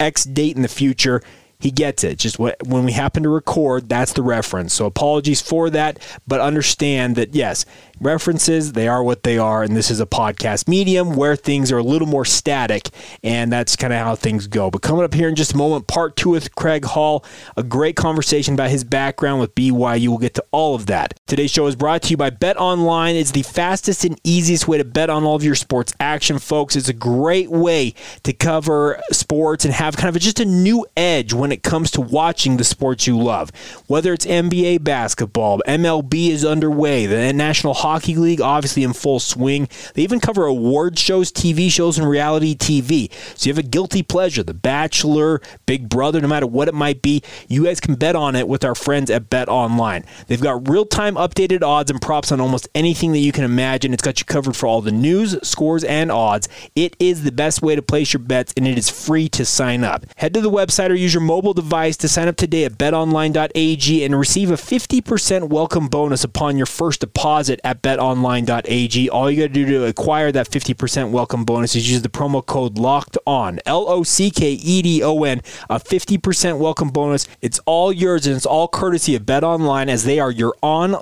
X 0.00 0.24
date 0.24 0.56
in 0.56 0.62
the 0.62 0.68
future. 0.68 1.22
He 1.62 1.70
gets 1.70 2.02
it. 2.02 2.18
Just 2.18 2.40
when 2.40 2.84
we 2.84 2.90
happen 2.90 3.22
to 3.22 3.28
record, 3.28 3.88
that's 3.88 4.12
the 4.12 4.22
reference. 4.22 4.74
So 4.74 4.84
apologies 4.84 5.40
for 5.40 5.70
that, 5.70 6.00
but 6.26 6.40
understand 6.40 7.14
that 7.14 7.36
yes, 7.36 7.64
references, 8.00 8.72
they 8.72 8.88
are 8.88 9.00
what 9.00 9.22
they 9.22 9.38
are, 9.38 9.62
and 9.62 9.76
this 9.76 9.88
is 9.88 10.00
a 10.00 10.06
podcast 10.06 10.66
medium 10.66 11.14
where 11.14 11.36
things 11.36 11.70
are 11.70 11.78
a 11.78 11.82
little 11.84 12.08
more 12.08 12.24
static, 12.24 12.88
and 13.22 13.52
that's 13.52 13.76
kind 13.76 13.92
of 13.92 14.00
how 14.00 14.16
things 14.16 14.48
go. 14.48 14.72
But 14.72 14.82
coming 14.82 15.04
up 15.04 15.14
here 15.14 15.28
in 15.28 15.36
just 15.36 15.52
a 15.52 15.56
moment, 15.56 15.86
part 15.86 16.16
two 16.16 16.30
with 16.30 16.52
Craig 16.56 16.84
Hall, 16.84 17.24
a 17.56 17.62
great 17.62 17.94
conversation 17.94 18.54
about 18.54 18.70
his 18.70 18.82
background 18.82 19.40
with 19.40 19.54
BYU. 19.54 20.08
We'll 20.08 20.18
get 20.18 20.34
to 20.34 20.44
all 20.50 20.74
of 20.74 20.86
that. 20.86 21.16
Today's 21.32 21.50
show 21.50 21.66
is 21.66 21.76
brought 21.76 22.02
to 22.02 22.10
you 22.10 22.18
by 22.18 22.28
Bet 22.28 22.58
Online. 22.58 23.16
It's 23.16 23.30
the 23.30 23.40
fastest 23.40 24.04
and 24.04 24.20
easiest 24.22 24.68
way 24.68 24.76
to 24.76 24.84
bet 24.84 25.08
on 25.08 25.24
all 25.24 25.34
of 25.34 25.42
your 25.42 25.54
sports 25.54 25.94
action, 25.98 26.38
folks. 26.38 26.76
It's 26.76 26.90
a 26.90 26.92
great 26.92 27.50
way 27.50 27.94
to 28.24 28.34
cover 28.34 29.00
sports 29.12 29.64
and 29.64 29.72
have 29.72 29.96
kind 29.96 30.14
of 30.14 30.20
just 30.20 30.40
a 30.40 30.44
new 30.44 30.84
edge 30.94 31.32
when 31.32 31.50
it 31.50 31.62
comes 31.62 31.90
to 31.92 32.02
watching 32.02 32.58
the 32.58 32.64
sports 32.64 33.06
you 33.06 33.18
love. 33.18 33.50
Whether 33.86 34.12
it's 34.12 34.26
NBA 34.26 34.84
basketball, 34.84 35.62
MLB 35.66 36.28
is 36.28 36.44
underway, 36.44 37.06
the 37.06 37.32
National 37.32 37.72
Hockey 37.72 38.14
League, 38.14 38.42
obviously 38.42 38.82
in 38.82 38.92
full 38.92 39.18
swing. 39.18 39.70
They 39.94 40.02
even 40.02 40.20
cover 40.20 40.44
award 40.44 40.98
shows, 40.98 41.32
TV 41.32 41.70
shows, 41.70 41.98
and 41.98 42.06
reality 42.06 42.54
TV. 42.54 43.10
So 43.38 43.48
you 43.48 43.54
have 43.54 43.64
a 43.64 43.66
guilty 43.66 44.02
pleasure, 44.02 44.42
The 44.42 44.52
Bachelor, 44.52 45.40
Big 45.64 45.88
Brother, 45.88 46.20
no 46.20 46.28
matter 46.28 46.46
what 46.46 46.68
it 46.68 46.74
might 46.74 47.00
be, 47.00 47.22
you 47.48 47.64
guys 47.64 47.80
can 47.80 47.94
bet 47.94 48.16
on 48.16 48.36
it 48.36 48.48
with 48.48 48.66
our 48.66 48.74
friends 48.74 49.10
at 49.10 49.30
Bet 49.30 49.48
Online. 49.48 50.04
They've 50.26 50.38
got 50.38 50.68
real 50.68 50.84
time 50.84 51.16
updated 51.22 51.62
odds 51.62 51.90
and 51.90 52.02
props 52.02 52.32
on 52.32 52.40
almost 52.40 52.68
anything 52.74 53.12
that 53.12 53.20
you 53.20 53.30
can 53.30 53.44
imagine. 53.44 53.92
It's 53.92 54.02
got 54.02 54.18
you 54.18 54.26
covered 54.26 54.56
for 54.56 54.66
all 54.66 54.80
the 54.80 54.90
news, 54.90 55.38
scores, 55.46 55.84
and 55.84 56.10
odds. 56.10 56.48
It 56.74 56.96
is 56.98 57.22
the 57.22 57.30
best 57.30 57.62
way 57.62 57.76
to 57.76 57.82
place 57.82 58.12
your 58.12 58.20
bets, 58.20 58.52
and 58.56 58.66
it 58.66 58.76
is 58.76 58.90
free 58.90 59.28
to 59.30 59.44
sign 59.44 59.84
up. 59.84 60.04
Head 60.16 60.34
to 60.34 60.40
the 60.40 60.50
website 60.50 60.90
or 60.90 60.94
use 60.94 61.14
your 61.14 61.22
mobile 61.22 61.54
device 61.54 61.96
to 61.98 62.08
sign 62.08 62.26
up 62.26 62.36
today 62.36 62.64
at 62.64 62.72
betonline.ag 62.72 64.04
and 64.04 64.18
receive 64.18 64.50
a 64.50 64.54
50% 64.54 65.48
welcome 65.48 65.88
bonus 65.88 66.24
upon 66.24 66.56
your 66.56 66.66
first 66.66 67.00
deposit 67.00 67.60
at 67.62 67.82
betonline.ag. 67.82 69.08
All 69.10 69.30
you 69.30 69.42
got 69.42 69.54
to 69.54 69.54
do 69.54 69.66
to 69.66 69.84
acquire 69.84 70.32
that 70.32 70.50
50% 70.50 71.10
welcome 71.10 71.44
bonus 71.44 71.76
is 71.76 71.90
use 71.90 72.02
the 72.02 72.08
promo 72.08 72.44
code 72.44 72.78
LOCKED 72.78 73.18
ON, 73.26 73.60
L 73.66 73.88
O 73.88 74.02
C 74.02 74.30
K 74.30 74.52
E 74.52 74.82
D 74.82 75.02
O 75.02 75.22
N, 75.22 75.40
a 75.70 75.78
50% 75.78 76.58
welcome 76.58 76.88
bonus. 76.88 77.28
It's 77.40 77.60
all 77.66 77.92
yours 77.92 78.26
and 78.26 78.36
it's 78.36 78.46
all 78.46 78.66
courtesy 78.66 79.14
of 79.14 79.22
BetOnline 79.22 79.88
as 79.88 80.04
they 80.04 80.18
are 80.18 80.30
your 80.30 80.54
online 80.62 81.01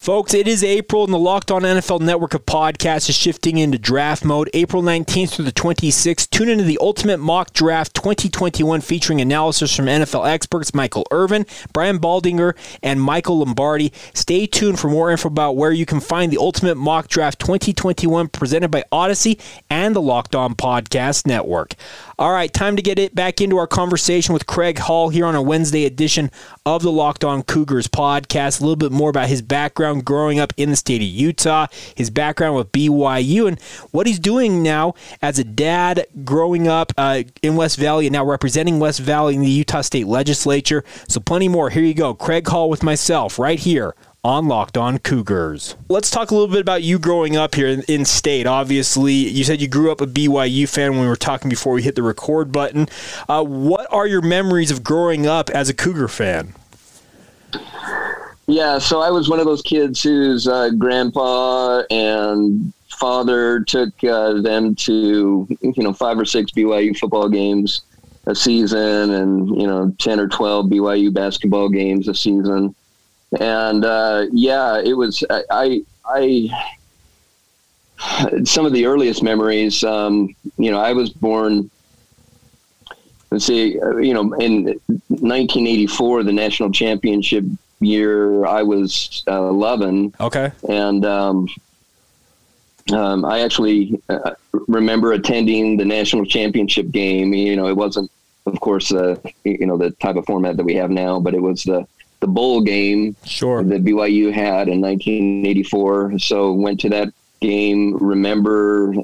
Folks, 0.00 0.32
it 0.32 0.48
is 0.48 0.64
April 0.64 1.04
and 1.04 1.12
the 1.12 1.18
Locked 1.18 1.50
On 1.50 1.60
NFL 1.60 2.00
network 2.00 2.32
of 2.32 2.46
podcasts 2.46 3.10
is 3.10 3.14
shifting 3.14 3.58
into 3.58 3.76
draft 3.76 4.24
mode. 4.24 4.48
April 4.54 4.82
19th 4.82 5.28
through 5.28 5.44
the 5.44 5.52
26th, 5.52 6.30
tune 6.30 6.48
into 6.48 6.64
the 6.64 6.78
Ultimate 6.80 7.18
Mock 7.18 7.52
Draft 7.52 7.92
2021 7.92 8.80
featuring 8.80 9.20
analysis 9.20 9.76
from 9.76 9.84
NFL 9.84 10.26
experts 10.26 10.72
Michael 10.72 11.06
Irvin, 11.10 11.44
Brian 11.74 11.98
Baldinger, 11.98 12.56
and 12.82 13.02
Michael 13.02 13.40
Lombardi. 13.40 13.92
Stay 14.14 14.46
tuned 14.46 14.80
for 14.80 14.88
more 14.88 15.10
info 15.10 15.28
about 15.28 15.58
where 15.58 15.70
you 15.70 15.84
can 15.84 16.00
find 16.00 16.32
the 16.32 16.38
Ultimate 16.38 16.76
Mock 16.76 17.08
Draft 17.08 17.38
2021 17.38 18.28
presented 18.28 18.70
by 18.70 18.82
Odyssey 18.90 19.38
and 19.68 19.94
the 19.94 20.00
Locked 20.00 20.34
On 20.34 20.54
Podcast 20.54 21.26
Network. 21.26 21.74
All 22.20 22.32
right, 22.32 22.52
time 22.52 22.76
to 22.76 22.82
get 22.82 22.98
it 22.98 23.14
back 23.14 23.40
into 23.40 23.56
our 23.56 23.66
conversation 23.66 24.34
with 24.34 24.46
Craig 24.46 24.78
Hall 24.78 25.08
here 25.08 25.24
on 25.24 25.34
a 25.34 25.40
Wednesday 25.40 25.86
edition 25.86 26.30
of 26.66 26.82
the 26.82 26.92
Locked 26.92 27.24
On 27.24 27.42
Cougars 27.42 27.88
podcast. 27.88 28.60
A 28.60 28.62
little 28.62 28.76
bit 28.76 28.92
more 28.92 29.08
about 29.08 29.30
his 29.30 29.40
background 29.40 30.04
growing 30.04 30.38
up 30.38 30.52
in 30.58 30.68
the 30.68 30.76
state 30.76 31.00
of 31.00 31.08
Utah, 31.08 31.68
his 31.94 32.10
background 32.10 32.56
with 32.56 32.72
BYU, 32.72 33.48
and 33.48 33.58
what 33.90 34.06
he's 34.06 34.18
doing 34.18 34.62
now 34.62 34.92
as 35.22 35.38
a 35.38 35.44
dad 35.44 36.08
growing 36.22 36.68
up 36.68 36.92
uh, 36.98 37.22
in 37.40 37.56
West 37.56 37.78
Valley 37.78 38.06
and 38.06 38.12
now 38.12 38.26
representing 38.26 38.80
West 38.80 39.00
Valley 39.00 39.34
in 39.34 39.40
the 39.40 39.48
Utah 39.48 39.80
State 39.80 40.06
Legislature. 40.06 40.84
So, 41.08 41.20
plenty 41.20 41.48
more. 41.48 41.70
Here 41.70 41.82
you 41.82 41.94
go. 41.94 42.12
Craig 42.12 42.46
Hall 42.46 42.68
with 42.68 42.82
myself 42.82 43.38
right 43.38 43.58
here 43.58 43.94
on 44.22 44.48
Locked 44.48 44.76
On 44.76 44.98
Cougars. 44.98 45.76
Let's 45.88 46.10
talk 46.10 46.30
a 46.30 46.34
little 46.34 46.48
bit 46.48 46.60
about 46.60 46.82
you 46.82 46.98
growing 46.98 47.36
up 47.36 47.54
here 47.54 47.68
in, 47.68 47.82
in, 47.88 48.04
state. 48.04 48.46
Obviously, 48.46 49.14
you 49.14 49.44
said 49.44 49.60
you 49.60 49.68
grew 49.68 49.90
up 49.90 50.00
a 50.00 50.06
BYU 50.06 50.68
fan 50.68 50.92
when 50.92 51.00
we 51.00 51.06
were 51.06 51.16
talking 51.16 51.48
before 51.48 51.72
we 51.72 51.82
hit 51.82 51.94
the 51.94 52.02
record 52.02 52.52
button. 52.52 52.88
Uh, 53.28 53.42
what 53.42 53.86
are 53.90 54.06
your 54.06 54.20
memories 54.20 54.70
of 54.70 54.84
growing 54.84 55.26
up 55.26 55.48
as 55.50 55.68
a 55.68 55.74
Cougar 55.74 56.08
fan? 56.08 56.54
Yeah, 58.46 58.78
so 58.78 59.00
I 59.00 59.10
was 59.10 59.28
one 59.28 59.38
of 59.38 59.46
those 59.46 59.62
kids 59.62 60.02
whose 60.02 60.46
uh, 60.46 60.70
grandpa 60.70 61.82
and 61.90 62.72
father 62.88 63.60
took 63.60 63.92
uh, 64.04 64.42
them 64.42 64.74
to 64.74 65.46
you 65.60 65.82
know 65.82 65.92
five 65.92 66.18
or 66.18 66.24
six 66.24 66.50
BYU 66.50 66.96
football 66.98 67.28
games 67.28 67.82
a 68.26 68.34
season, 68.34 69.10
and 69.12 69.48
you 69.48 69.66
know 69.66 69.94
ten 69.98 70.20
or 70.20 70.28
twelve 70.28 70.66
BYU 70.66 71.14
basketball 71.14 71.68
games 71.68 72.08
a 72.08 72.14
season 72.14 72.74
and 73.38 73.84
uh, 73.84 74.26
yeah, 74.32 74.80
it 74.80 74.94
was 74.94 75.22
I, 75.30 75.82
I 76.04 76.74
some 78.44 78.66
of 78.66 78.72
the 78.72 78.86
earliest 78.86 79.22
memories. 79.22 79.84
Um, 79.84 80.34
you 80.56 80.70
know, 80.70 80.80
I 80.80 80.92
was 80.92 81.10
born. 81.10 81.70
Let's 83.30 83.44
see, 83.44 83.78
uh, 83.80 83.98
you 83.98 84.12
know, 84.12 84.32
in 84.34 84.64
1984, 84.64 86.24
the 86.24 86.32
national 86.32 86.72
championship 86.72 87.44
year, 87.78 88.44
I 88.44 88.64
was 88.64 89.22
uh, 89.28 89.44
11. 89.44 90.14
Okay, 90.20 90.50
and 90.68 91.04
um, 91.04 91.48
um, 92.92 93.24
I 93.24 93.40
actually 93.40 94.00
uh, 94.08 94.34
remember 94.66 95.12
attending 95.12 95.76
the 95.76 95.84
national 95.84 96.24
championship 96.26 96.90
game. 96.90 97.32
You 97.32 97.54
know, 97.54 97.68
it 97.68 97.76
wasn't, 97.76 98.10
of 98.46 98.58
course, 98.58 98.92
uh, 98.92 99.16
you 99.44 99.66
know, 99.66 99.76
the 99.76 99.92
type 99.92 100.16
of 100.16 100.26
format 100.26 100.56
that 100.56 100.64
we 100.64 100.74
have 100.74 100.90
now, 100.90 101.20
but 101.20 101.32
it 101.32 101.40
was 101.40 101.62
the 101.62 101.86
the 102.20 102.26
bowl 102.26 102.60
game 102.60 103.16
sure. 103.24 103.62
that 103.64 103.84
BYU 103.84 104.32
had 104.32 104.68
in 104.68 104.80
1984. 104.80 106.18
So 106.18 106.52
went 106.52 106.80
to 106.80 106.90
that 106.90 107.12
game. 107.40 107.96
Remember 107.96 108.94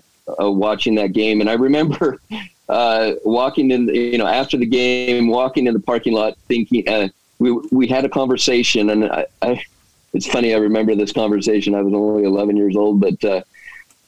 uh, 0.41 0.51
watching 0.51 0.95
that 0.97 1.13
game, 1.13 1.41
and 1.41 1.51
I 1.51 1.55
remember 1.55 2.21
uh, 2.69 3.13
walking 3.25 3.71
in. 3.71 3.89
You 3.89 4.19
know, 4.19 4.27
after 4.27 4.57
the 4.57 4.67
game, 4.67 5.29
walking 5.29 5.67
in 5.67 5.75
the 5.75 5.81
parking 5.81 6.13
lot, 6.13 6.37
thinking 6.47 6.89
uh, 6.89 7.09
we 7.39 7.53
we 7.73 7.87
had 7.87 8.05
a 8.05 8.09
conversation, 8.09 8.91
and 8.91 9.07
I, 9.07 9.27
I, 9.43 9.63
it's 10.13 10.27
funny. 10.27 10.55
I 10.55 10.59
remember 10.59 10.95
this 10.95 11.13
conversation. 11.13 11.75
I 11.75 11.83
was 11.83 11.95
only 11.95 12.25
11 12.25 12.57
years 12.57 12.77
old, 12.77 13.01
but. 13.01 13.25
Uh, 13.25 13.43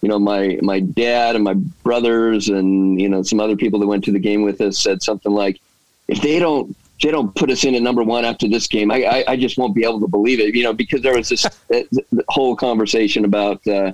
you 0.00 0.08
know, 0.08 0.20
my 0.20 0.56
my 0.62 0.78
dad 0.78 1.34
and 1.34 1.42
my 1.42 1.54
brothers 1.54 2.48
and 2.50 3.00
you 3.00 3.08
know 3.08 3.24
some 3.24 3.40
other 3.40 3.56
people 3.56 3.80
that 3.80 3.88
went 3.88 4.04
to 4.04 4.12
the 4.12 4.20
game 4.20 4.42
with 4.42 4.60
us 4.60 4.78
said 4.78 5.02
something 5.02 5.32
like, 5.32 5.58
"If 6.06 6.22
they 6.22 6.38
don't 6.38 6.76
they 7.02 7.10
don't 7.10 7.34
put 7.34 7.50
us 7.50 7.64
in 7.64 7.74
at 7.74 7.82
number 7.82 8.02
one 8.02 8.24
after 8.24 8.48
this 8.48 8.66
game, 8.66 8.90
I, 8.90 9.04
I, 9.04 9.24
I 9.28 9.36
just 9.36 9.58
won't 9.58 9.74
be 9.74 9.84
able 9.84 10.00
to 10.00 10.08
believe 10.08 10.40
it. 10.40 10.54
You 10.54 10.64
know, 10.64 10.72
because 10.72 11.02
there 11.02 11.14
was 11.14 11.28
this 11.28 11.46
whole 12.28 12.56
conversation 12.56 13.24
about, 13.24 13.66
uh, 13.66 13.92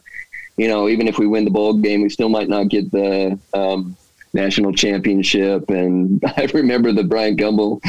you 0.57 0.69
know, 0.69 0.89
even 0.89 1.09
if 1.09 1.19
we 1.19 1.27
win 1.27 1.45
the 1.45 1.51
bowl 1.51 1.75
game, 1.75 2.03
we 2.03 2.09
still 2.09 2.29
might 2.29 2.49
not 2.49 2.69
get 2.69 2.91
the 2.91 3.39
um, 3.53 3.97
national 4.33 4.73
championship. 4.73 5.69
And 5.69 6.23
I 6.37 6.49
remember 6.55 6.93
the 6.93 7.05
Bryant 7.05 7.39
Gumbel 7.39 7.81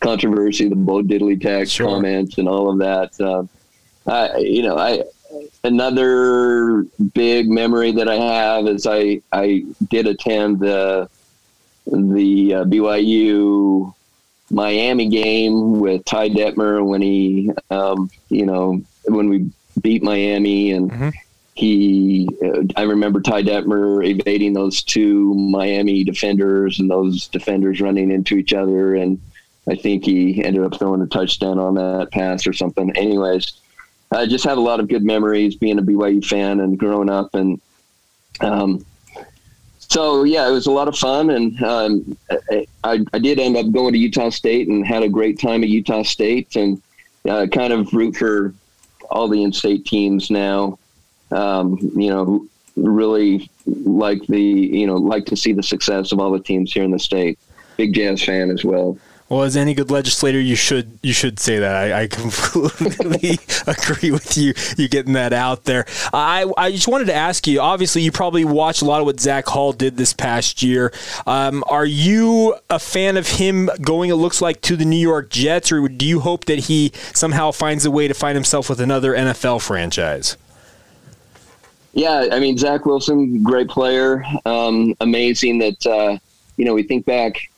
controversy, 0.00 0.68
the 0.68 0.76
Bo 0.76 1.02
Diddley 1.02 1.40
tax 1.40 1.70
sure. 1.70 1.86
comments, 1.86 2.38
and 2.38 2.48
all 2.48 2.70
of 2.70 2.78
that. 2.78 3.20
Uh, 3.20 3.44
I, 4.06 4.38
you 4.38 4.62
know, 4.62 4.76
I 4.76 5.04
another 5.62 6.84
big 7.14 7.48
memory 7.48 7.92
that 7.92 8.08
I 8.08 8.16
have 8.16 8.66
is 8.66 8.86
I 8.86 9.22
I 9.32 9.64
did 9.88 10.06
attend 10.06 10.60
the 10.60 11.08
the 11.86 12.54
uh, 12.54 12.64
BYU 12.64 13.94
Miami 14.54 15.08
game 15.08 15.80
with 15.80 16.04
Ty 16.04 16.30
Detmer 16.30 16.86
when 16.86 17.02
he, 17.02 17.50
um, 17.70 18.10
you 18.28 18.46
know, 18.46 18.80
when 19.06 19.28
we 19.28 19.50
beat 19.80 20.02
Miami 20.02 20.72
and 20.72 20.90
mm-hmm. 20.90 21.08
he, 21.54 22.28
uh, 22.44 22.62
I 22.76 22.82
remember 22.82 23.20
Ty 23.20 23.42
Detmer 23.42 24.06
evading 24.06 24.52
those 24.52 24.82
two 24.82 25.34
Miami 25.34 26.04
defenders 26.04 26.78
and 26.78 26.90
those 26.90 27.28
defenders 27.28 27.80
running 27.80 28.10
into 28.10 28.36
each 28.36 28.52
other. 28.52 28.94
And 28.94 29.20
I 29.68 29.74
think 29.74 30.04
he 30.04 30.44
ended 30.44 30.62
up 30.62 30.78
throwing 30.78 31.02
a 31.02 31.06
touchdown 31.06 31.58
on 31.58 31.74
that 31.74 32.10
pass 32.12 32.46
or 32.46 32.52
something. 32.52 32.96
Anyways, 32.96 33.52
I 34.12 34.26
just 34.26 34.44
have 34.44 34.58
a 34.58 34.62
lot 34.62 34.80
of 34.80 34.88
good 34.88 35.04
memories 35.04 35.56
being 35.56 35.78
a 35.78 35.82
BYU 35.82 36.24
fan 36.24 36.60
and 36.60 36.78
growing 36.78 37.10
up 37.10 37.34
and, 37.34 37.60
um, 38.40 38.84
so 39.94 40.24
yeah, 40.24 40.48
it 40.48 40.50
was 40.50 40.66
a 40.66 40.72
lot 40.72 40.88
of 40.88 40.98
fun, 40.98 41.30
and 41.30 41.62
um, 41.62 42.16
I, 42.82 43.04
I 43.12 43.18
did 43.20 43.38
end 43.38 43.56
up 43.56 43.70
going 43.70 43.92
to 43.92 43.98
Utah 43.98 44.30
State 44.30 44.66
and 44.66 44.84
had 44.84 45.04
a 45.04 45.08
great 45.08 45.38
time 45.38 45.62
at 45.62 45.68
Utah 45.68 46.02
State, 46.02 46.56
and 46.56 46.82
uh, 47.28 47.46
kind 47.46 47.72
of 47.72 47.94
root 47.94 48.16
for 48.16 48.52
all 49.08 49.28
the 49.28 49.40
in-state 49.44 49.86
teams 49.86 50.32
now. 50.32 50.80
Um, 51.30 51.78
you 51.94 52.10
know, 52.10 52.44
really 52.74 53.48
like 53.66 54.26
the 54.26 54.42
you 54.42 54.88
know 54.88 54.96
like 54.96 55.26
to 55.26 55.36
see 55.36 55.52
the 55.52 55.62
success 55.62 56.10
of 56.10 56.18
all 56.18 56.32
the 56.32 56.40
teams 56.40 56.72
here 56.72 56.82
in 56.82 56.90
the 56.90 56.98
state. 56.98 57.38
Big 57.76 57.94
Jazz 57.94 58.20
fan 58.20 58.50
as 58.50 58.64
well. 58.64 58.98
Well, 59.34 59.42
as 59.42 59.56
any 59.56 59.74
good 59.74 59.90
legislator, 59.90 60.38
you 60.38 60.54
should 60.54 60.96
you 61.02 61.12
should 61.12 61.40
say 61.40 61.58
that. 61.58 61.74
I, 61.74 62.02
I 62.02 62.06
completely 62.06 63.40
agree 63.66 64.12
with 64.12 64.36
you. 64.36 64.54
You 64.76 64.88
getting 64.88 65.14
that 65.14 65.32
out 65.32 65.64
there. 65.64 65.86
I 66.12 66.48
I 66.56 66.70
just 66.70 66.86
wanted 66.86 67.06
to 67.06 67.14
ask 67.14 67.44
you. 67.48 67.60
Obviously, 67.60 68.02
you 68.02 68.12
probably 68.12 68.44
watched 68.44 68.80
a 68.80 68.84
lot 68.84 69.00
of 69.00 69.06
what 69.06 69.18
Zach 69.18 69.46
Hall 69.46 69.72
did 69.72 69.96
this 69.96 70.12
past 70.12 70.62
year. 70.62 70.92
Um, 71.26 71.64
are 71.66 71.84
you 71.84 72.54
a 72.70 72.78
fan 72.78 73.16
of 73.16 73.26
him 73.26 73.70
going? 73.80 74.10
It 74.10 74.14
looks 74.14 74.40
like 74.40 74.60
to 74.60 74.76
the 74.76 74.84
New 74.84 75.00
York 75.00 75.30
Jets, 75.30 75.72
or 75.72 75.88
do 75.88 76.06
you 76.06 76.20
hope 76.20 76.44
that 76.44 76.60
he 76.60 76.92
somehow 77.12 77.50
finds 77.50 77.84
a 77.84 77.90
way 77.90 78.06
to 78.06 78.14
find 78.14 78.36
himself 78.36 78.70
with 78.70 78.80
another 78.80 79.14
NFL 79.14 79.62
franchise? 79.62 80.36
Yeah, 81.92 82.28
I 82.30 82.38
mean 82.38 82.56
Zach 82.56 82.86
Wilson, 82.86 83.42
great 83.42 83.66
player. 83.66 84.24
Um, 84.46 84.94
amazing 85.00 85.58
that 85.58 85.84
uh, 85.84 86.18
you 86.56 86.64
know 86.64 86.74
we 86.74 86.84
think 86.84 87.04
back 87.04 87.50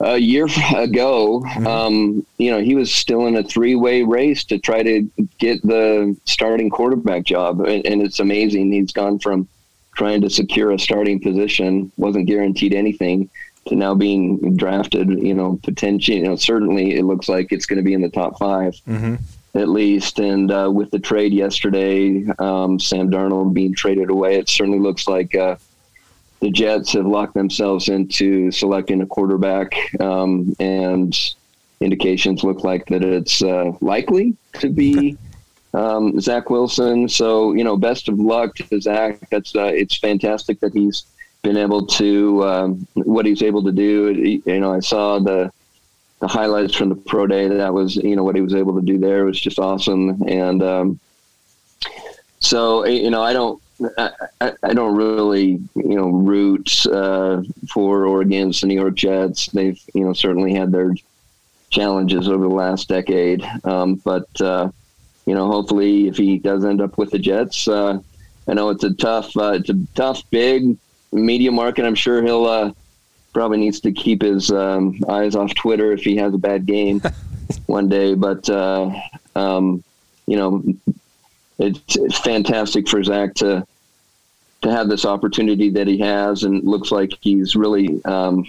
a 0.00 0.18
year 0.18 0.44
ago, 0.76 1.40
mm-hmm. 1.40 1.66
um, 1.66 2.26
you 2.38 2.50
know, 2.50 2.60
he 2.60 2.74
was 2.74 2.92
still 2.92 3.26
in 3.26 3.36
a 3.36 3.44
three 3.44 3.74
way 3.74 4.02
race 4.02 4.44
to 4.44 4.58
try 4.58 4.82
to 4.82 5.08
get 5.38 5.62
the 5.62 6.16
starting 6.24 6.70
quarterback 6.70 7.24
job. 7.24 7.60
And, 7.60 7.86
and, 7.86 8.02
it's 8.02 8.20
amazing. 8.20 8.72
He's 8.72 8.92
gone 8.92 9.18
from 9.18 9.48
trying 9.94 10.22
to 10.22 10.30
secure 10.30 10.70
a 10.70 10.78
starting 10.78 11.20
position, 11.20 11.92
wasn't 11.96 12.26
guaranteed 12.26 12.72
anything, 12.72 13.28
to 13.66 13.76
now 13.76 13.94
being 13.94 14.56
drafted, 14.56 15.10
you 15.10 15.34
know, 15.34 15.58
potentially, 15.62 16.18
you 16.18 16.24
know, 16.24 16.36
certainly 16.36 16.96
it 16.96 17.04
looks 17.04 17.28
like 17.28 17.52
it's 17.52 17.66
going 17.66 17.76
to 17.76 17.82
be 17.82 17.92
in 17.92 18.00
the 18.00 18.08
top 18.08 18.38
5 18.38 18.74
mm-hmm. 18.88 19.14
at 19.54 19.68
least. 19.68 20.18
And 20.18 20.50
uh, 20.50 20.70
with 20.72 20.90
the 20.90 20.98
trade 20.98 21.32
yesterday, 21.34 22.26
um, 22.38 22.80
Sam 22.80 23.10
Darnold 23.10 23.52
being 23.52 23.74
traded 23.74 24.08
away, 24.08 24.36
it 24.36 24.48
certainly 24.48 24.78
looks 24.78 25.06
like, 25.06 25.34
uh, 25.34 25.56
the 26.40 26.50
Jets 26.50 26.92
have 26.94 27.06
locked 27.06 27.34
themselves 27.34 27.88
into 27.88 28.50
selecting 28.50 29.02
a 29.02 29.06
quarterback, 29.06 29.74
um, 30.00 30.54
and 30.58 31.16
indications 31.80 32.44
look 32.44 32.64
like 32.64 32.86
that 32.86 33.02
it's 33.02 33.42
uh, 33.42 33.72
likely 33.80 34.36
to 34.54 34.68
be 34.68 35.16
um, 35.74 36.18
Zach 36.20 36.50
Wilson. 36.50 37.08
So 37.08 37.52
you 37.52 37.64
know, 37.64 37.76
best 37.76 38.08
of 38.08 38.18
luck 38.18 38.54
to 38.56 38.80
Zach. 38.80 39.18
That's 39.30 39.54
uh, 39.54 39.64
it's 39.74 39.98
fantastic 39.98 40.60
that 40.60 40.72
he's 40.72 41.04
been 41.42 41.56
able 41.56 41.86
to 41.86 42.44
um, 42.44 42.86
what 42.94 43.26
he's 43.26 43.42
able 43.42 43.62
to 43.64 43.72
do. 43.72 44.40
You 44.44 44.60
know, 44.60 44.72
I 44.72 44.80
saw 44.80 45.18
the 45.18 45.52
the 46.20 46.28
highlights 46.28 46.74
from 46.74 46.90
the 46.90 46.94
pro 46.94 47.26
day. 47.26 47.48
That 47.48 47.72
was 47.72 47.96
you 47.96 48.16
know 48.16 48.24
what 48.24 48.34
he 48.34 48.42
was 48.42 48.54
able 48.54 48.74
to 48.78 48.84
do 48.84 48.98
there 48.98 49.24
was 49.24 49.40
just 49.40 49.58
awesome. 49.58 50.22
And 50.26 50.62
um, 50.62 51.00
so 52.38 52.86
you 52.86 53.10
know, 53.10 53.22
I 53.22 53.32
don't 53.32 53.60
I, 53.98 54.52
I, 54.62 54.74
don't 54.74 54.94
really, 54.94 55.60
you 55.74 55.96
know, 55.96 56.10
root 56.10 56.86
uh, 56.86 57.42
for 57.68 58.06
or 58.06 58.20
against 58.20 58.60
the 58.60 58.66
New 58.66 58.74
York 58.74 58.94
Jets. 58.94 59.46
They've, 59.46 59.80
you 59.94 60.04
know, 60.04 60.12
certainly 60.12 60.54
had 60.54 60.72
their 60.72 60.94
challenges 61.70 62.28
over 62.28 62.44
the 62.44 62.54
last 62.54 62.88
decade. 62.88 63.44
Um, 63.64 63.94
but, 63.96 64.28
uh, 64.40 64.70
you 65.26 65.34
know, 65.34 65.50
hopefully 65.50 66.08
if 66.08 66.16
he 66.16 66.38
does 66.38 66.64
end 66.64 66.80
up 66.80 66.98
with 66.98 67.10
the 67.10 67.18
Jets, 67.18 67.68
uh, 67.68 68.00
I 68.46 68.54
know 68.54 68.70
it's 68.70 68.84
a 68.84 68.92
tough, 68.94 69.36
uh, 69.36 69.52
it's 69.52 69.70
a 69.70 69.78
tough, 69.94 70.22
big 70.30 70.76
media 71.12 71.52
market. 71.52 71.84
I'm 71.84 71.94
sure 71.94 72.22
he'll 72.22 72.46
uh, 72.46 72.72
probably 73.32 73.58
needs 73.58 73.80
to 73.80 73.92
keep 73.92 74.22
his 74.22 74.50
um, 74.50 74.98
eyes 75.08 75.34
off 75.36 75.54
Twitter 75.54 75.92
if 75.92 76.02
he 76.02 76.16
has 76.16 76.34
a 76.34 76.38
bad 76.38 76.66
game 76.66 77.00
one 77.66 77.88
day. 77.88 78.14
But, 78.14 78.48
uh, 78.50 78.92
um, 79.36 79.82
you 80.26 80.36
know, 80.36 80.62
it's, 81.58 81.96
it's 81.96 82.18
fantastic 82.18 82.88
for 82.88 83.02
Zach 83.02 83.34
to 83.36 83.66
to 84.62 84.70
have 84.70 84.88
this 84.88 85.04
opportunity 85.04 85.70
that 85.70 85.86
he 85.86 85.98
has, 85.98 86.44
and 86.44 86.64
looks 86.64 86.90
like 86.90 87.12
he's 87.20 87.56
really. 87.56 88.04
Um, 88.04 88.46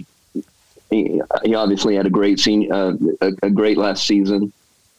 he, 0.90 1.22
he, 1.42 1.54
obviously 1.54 1.94
had 1.94 2.04
a 2.04 2.10
great 2.10 2.38
senior, 2.38 2.74
uh, 2.74 2.92
a, 3.22 3.32
a, 3.44 3.50
great 3.50 3.78
last 3.78 4.06
season 4.06 4.52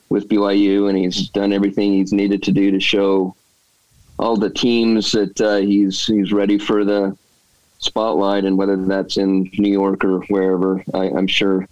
with 0.09 0.27
BYU, 0.27 0.89
and 0.89 0.97
he's 0.97 1.29
done 1.29 1.53
everything 1.53 1.93
he's 1.93 2.11
needed 2.11 2.41
to 2.43 2.51
do 2.51 2.71
to 2.71 2.79
show 2.79 3.35
all 4.17 4.35
the 4.35 4.49
teams 4.49 5.11
that 5.11 5.39
uh, 5.39 5.57
he's 5.57 6.07
he's 6.07 6.33
ready 6.33 6.57
for 6.57 6.83
the 6.83 7.15
spotlight, 7.77 8.45
and 8.45 8.57
whether 8.57 8.75
that's 8.77 9.17
in 9.17 9.49
New 9.57 9.71
York 9.71 10.03
or 10.03 10.21
wherever, 10.29 10.83
I, 10.93 11.09
am 11.09 11.27
sure 11.27 11.67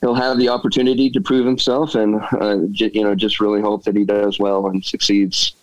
he'll 0.00 0.14
have 0.14 0.38
the 0.38 0.50
opportunity 0.50 1.08
to 1.10 1.20
prove 1.20 1.46
himself, 1.46 1.94
and 1.94 2.16
uh, 2.16 2.58
j- 2.70 2.90
you 2.92 3.02
know, 3.02 3.14
just 3.14 3.40
really 3.40 3.62
hope 3.62 3.84
that 3.84 3.96
he 3.96 4.04
does 4.04 4.38
well 4.38 4.66
and 4.66 4.84
succeeds 4.84 5.54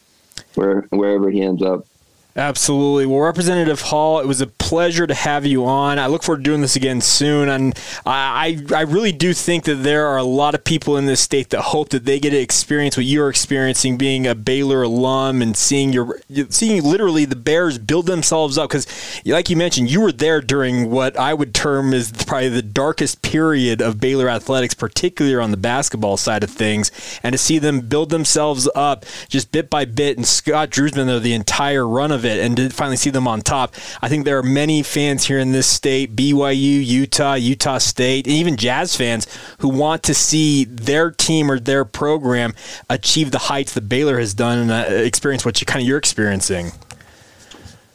where 0.56 0.82
wherever 0.90 1.30
he 1.30 1.42
ends 1.42 1.62
up. 1.62 1.86
Absolutely. 2.36 3.06
Well, 3.06 3.20
Representative 3.20 3.82
Hall, 3.82 4.20
it 4.20 4.28
was 4.28 4.42
a 4.42 4.48
pleasure 4.72 5.06
to 5.06 5.14
have 5.14 5.46
you 5.46 5.66
on. 5.66 6.00
I 6.00 6.08
look 6.08 6.24
forward 6.24 6.46
to 6.46 6.50
doing 6.50 6.62
this 6.62 6.78
again 6.78 7.02
soon. 7.02 7.50
And 7.50 7.78
I, 8.06 8.58
I 8.74 8.84
really 8.84 9.12
do 9.12 9.34
think 9.34 9.66
that 9.66 9.84
there 9.84 10.08
are 10.08 10.16
a 10.16 10.24
lot 10.24 10.56
of 10.56 10.64
people 10.64 10.96
in 10.96 11.08
this 11.08 11.20
state 11.20 11.50
that 11.50 11.60
hope 11.60 11.90
that 11.90 12.06
they 12.06 12.22
get 12.22 12.30
to 12.30 12.38
experience 12.38 12.96
what 12.96 13.06
you're 13.06 13.28
experiencing, 13.28 13.98
being 13.98 14.26
a 14.26 14.34
Baylor 14.34 14.84
alum 14.84 15.42
and 15.42 15.58
seeing 15.58 15.92
your 15.92 16.22
seeing 16.48 16.82
literally 16.82 17.26
the 17.26 17.36
Bears 17.36 17.80
build 17.80 18.06
themselves 18.06 18.58
up. 18.58 18.70
Because, 18.70 18.88
like 19.26 19.50
you 19.50 19.58
mentioned, 19.58 19.92
you 19.92 20.00
were 20.00 20.14
there 20.14 20.40
during 20.40 20.90
what 20.90 21.20
I 21.20 21.34
would 21.34 21.54
term 21.54 21.94
is 21.94 22.10
probably 22.26 22.48
the 22.48 22.62
darkest 22.62 23.22
period 23.22 23.82
of 23.82 24.00
Baylor 24.00 24.30
athletics, 24.30 24.74
particularly 24.74 25.36
on 25.44 25.52
the 25.52 25.58
basketball 25.58 26.16
side 26.16 26.46
of 26.46 26.50
things, 26.50 27.20
and 27.24 27.34
to 27.34 27.38
see 27.38 27.60
them 27.60 27.82
build 27.82 28.10
themselves 28.10 28.70
up 28.74 29.04
just 29.28 29.52
bit 29.52 29.70
by 29.70 29.84
bit. 29.84 30.16
And 30.16 30.26
Scott 30.26 30.70
Drew's 30.70 30.94
been 30.94 31.08
there 31.08 31.20
the 31.20 31.34
entire 31.34 31.86
run 31.86 32.14
of 32.14 32.24
it 32.24 32.40
and 32.40 32.56
to 32.56 32.70
finally 32.70 32.96
see 32.96 33.10
them 33.10 33.28
on 33.28 33.42
top. 33.42 33.76
I 34.02 34.08
think 34.08 34.24
there 34.24 34.38
are 34.38 34.44
many 34.44 34.61
fans 34.84 35.26
here 35.26 35.40
in 35.40 35.52
this 35.52 35.68
state, 35.68 36.16
BYU, 36.16 36.86
Utah, 36.86 37.34
Utah 37.34 37.80
State, 37.80 38.28
and 38.28 38.36
even 38.36 38.58
Jazz 38.58 38.96
fans 38.96 39.28
who 39.60 39.70
want 39.70 40.04
to 40.04 40.14
see 40.14 40.66
their 40.66 41.12
team 41.12 41.52
or 41.52 41.60
their 41.60 41.84
program 41.86 42.54
achieve 42.90 43.32
the 43.32 43.40
heights 43.40 43.74
that 43.74 43.90
Baylor 43.90 44.20
has 44.20 44.34
done 44.34 44.60
and 44.60 44.72
uh, 44.72 44.86
experience 44.90 45.44
what 45.44 45.60
you 45.62 45.66
kind 45.66 45.82
of 45.82 45.88
you're 45.88 45.98
experiencing. 45.98 46.72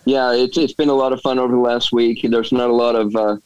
Yeah, 0.04 0.32
it's, 0.32 0.58
it's 0.58 0.72
been 0.72 0.88
a 0.88 0.94
lot 0.94 1.12
of 1.12 1.20
fun 1.20 1.38
over 1.38 1.52
the 1.52 1.60
last 1.60 1.92
week. 1.92 2.20
There's 2.22 2.52
not 2.52 2.70
a 2.70 2.74
lot 2.74 2.94
of 2.94 3.14
uh, 3.16 3.36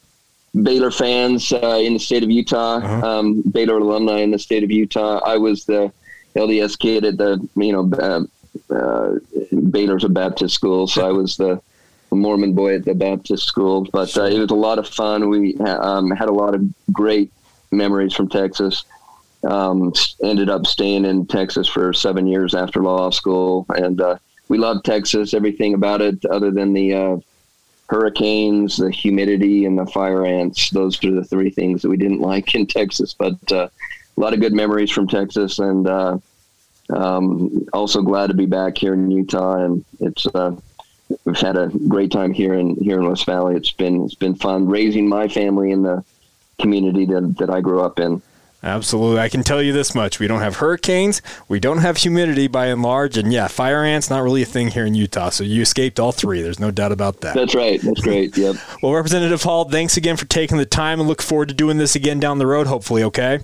Baylor 0.61 0.91
fans 0.91 1.51
uh, 1.51 1.79
in 1.81 1.93
the 1.93 1.99
state 1.99 2.23
of 2.23 2.31
Utah, 2.31 2.77
uh-huh. 2.77 3.07
um, 3.07 3.41
Baylor 3.51 3.77
alumni 3.77 4.19
in 4.19 4.31
the 4.31 4.39
state 4.39 4.63
of 4.63 4.71
Utah. 4.71 5.19
I 5.25 5.37
was 5.37 5.65
the 5.65 5.91
LDS 6.35 6.77
kid 6.77 7.05
at 7.05 7.17
the 7.17 7.47
you 7.55 7.71
know 7.71 7.91
uh, 7.97 8.73
uh, 8.73 9.15
Baylor's 9.69 10.03
a 10.03 10.09
Baptist 10.09 10.53
school, 10.53 10.87
so 10.87 11.07
I 11.07 11.11
was 11.11 11.37
the 11.37 11.61
Mormon 12.15 12.53
boy 12.53 12.75
at 12.75 12.85
the 12.85 12.93
Baptist 12.93 13.45
school. 13.45 13.87
But 13.91 14.15
uh, 14.17 14.23
it 14.23 14.39
was 14.39 14.51
a 14.51 14.55
lot 14.55 14.79
of 14.79 14.87
fun. 14.87 15.29
We 15.29 15.57
um, 15.57 16.11
had 16.11 16.29
a 16.29 16.33
lot 16.33 16.55
of 16.55 16.63
great 16.91 17.31
memories 17.71 18.13
from 18.13 18.29
Texas. 18.29 18.83
Um, 19.43 19.91
ended 20.23 20.49
up 20.49 20.67
staying 20.67 21.05
in 21.05 21.25
Texas 21.25 21.67
for 21.67 21.93
seven 21.93 22.27
years 22.27 22.53
after 22.53 22.81
law 22.81 23.09
school, 23.09 23.65
and 23.69 23.99
uh, 23.99 24.17
we 24.49 24.59
loved 24.59 24.85
Texas. 24.85 25.33
Everything 25.33 25.73
about 25.73 26.01
it, 26.01 26.23
other 26.25 26.51
than 26.51 26.73
the 26.73 26.93
uh, 26.93 27.17
hurricanes, 27.89 28.77
the 28.77 28.91
humidity, 28.91 29.65
and 29.65 29.77
the 29.77 29.85
fire 29.87 30.25
ants. 30.25 30.69
Those 30.69 31.03
are 31.03 31.11
the 31.11 31.23
three 31.23 31.49
things 31.49 31.81
that 31.81 31.89
we 31.89 31.97
didn't 31.97 32.21
like 32.31 32.53
in 32.53 32.67
Texas. 32.67 33.13
But 33.13 33.51
uh, 33.51 33.69
a 34.15 34.19
lot 34.19 34.33
of 34.33 34.39
good 34.39 34.53
memories 34.53 34.91
from 34.91 35.07
Texas, 35.07 35.57
and 35.59 35.87
uh, 35.87 36.17
um, 36.93 37.67
also 37.73 38.01
glad 38.01 38.27
to 38.27 38.33
be 38.33 38.45
back 38.45 38.77
here 38.77 38.93
in 38.93 39.09
Utah, 39.09 39.63
and 39.63 39.83
it's 39.99 40.27
uh, 40.35 40.55
we've 41.25 41.37
had 41.37 41.57
a 41.57 41.67
great 41.87 42.11
time 42.11 42.33
here 42.33 42.53
in 42.53 42.75
here 42.75 42.99
in 42.99 43.07
West 43.07 43.25
Valley. 43.25 43.55
It's 43.55 43.71
been 43.71 44.03
it's 44.05 44.15
been 44.15 44.35
fun 44.35 44.67
raising 44.67 45.07
my 45.07 45.27
family 45.27 45.71
in 45.71 45.83
the 45.83 46.03
community 46.59 47.05
that 47.05 47.37
that 47.39 47.49
I 47.49 47.61
grew 47.61 47.81
up 47.81 47.99
in. 47.99 48.21
Absolutely. 48.63 49.19
I 49.19 49.27
can 49.27 49.41
tell 49.41 49.59
you 49.61 49.73
this 49.73 49.95
much. 49.95 50.19
We 50.19 50.27
don't 50.27 50.41
have 50.41 50.57
hurricanes. 50.57 51.21
We 51.47 51.59
don't 51.59 51.79
have 51.79 51.97
humidity 51.97 52.47
by 52.47 52.67
and 52.67 52.83
large. 52.83 53.17
And 53.17 53.33
yeah, 53.33 53.47
fire 53.47 53.83
ants, 53.83 54.09
not 54.09 54.21
really 54.21 54.43
a 54.43 54.45
thing 54.45 54.67
here 54.67 54.85
in 54.85 54.93
Utah. 54.93 55.29
So 55.29 55.43
you 55.43 55.63
escaped 55.63 55.99
all 55.99 56.11
three. 56.11 56.43
There's 56.43 56.59
no 56.59 56.69
doubt 56.69 56.91
about 56.91 57.21
that. 57.21 57.33
That's 57.33 57.55
right. 57.55 57.81
That's 57.81 58.01
great. 58.01 58.37
Yep. 58.41 58.55
well, 58.81 58.93
Representative 58.93 59.43
Hall, 59.43 59.65
thanks 59.65 59.97
again 59.97 60.15
for 60.15 60.25
taking 60.25 60.57
the 60.57 60.65
time 60.65 60.99
and 60.99 61.09
look 61.09 61.21
forward 61.21 61.49
to 61.49 61.53
doing 61.53 61.77
this 61.77 61.95
again 61.95 62.19
down 62.19 62.37
the 62.37 62.47
road, 62.47 62.67
hopefully. 62.67 63.03
Okay. 63.03 63.39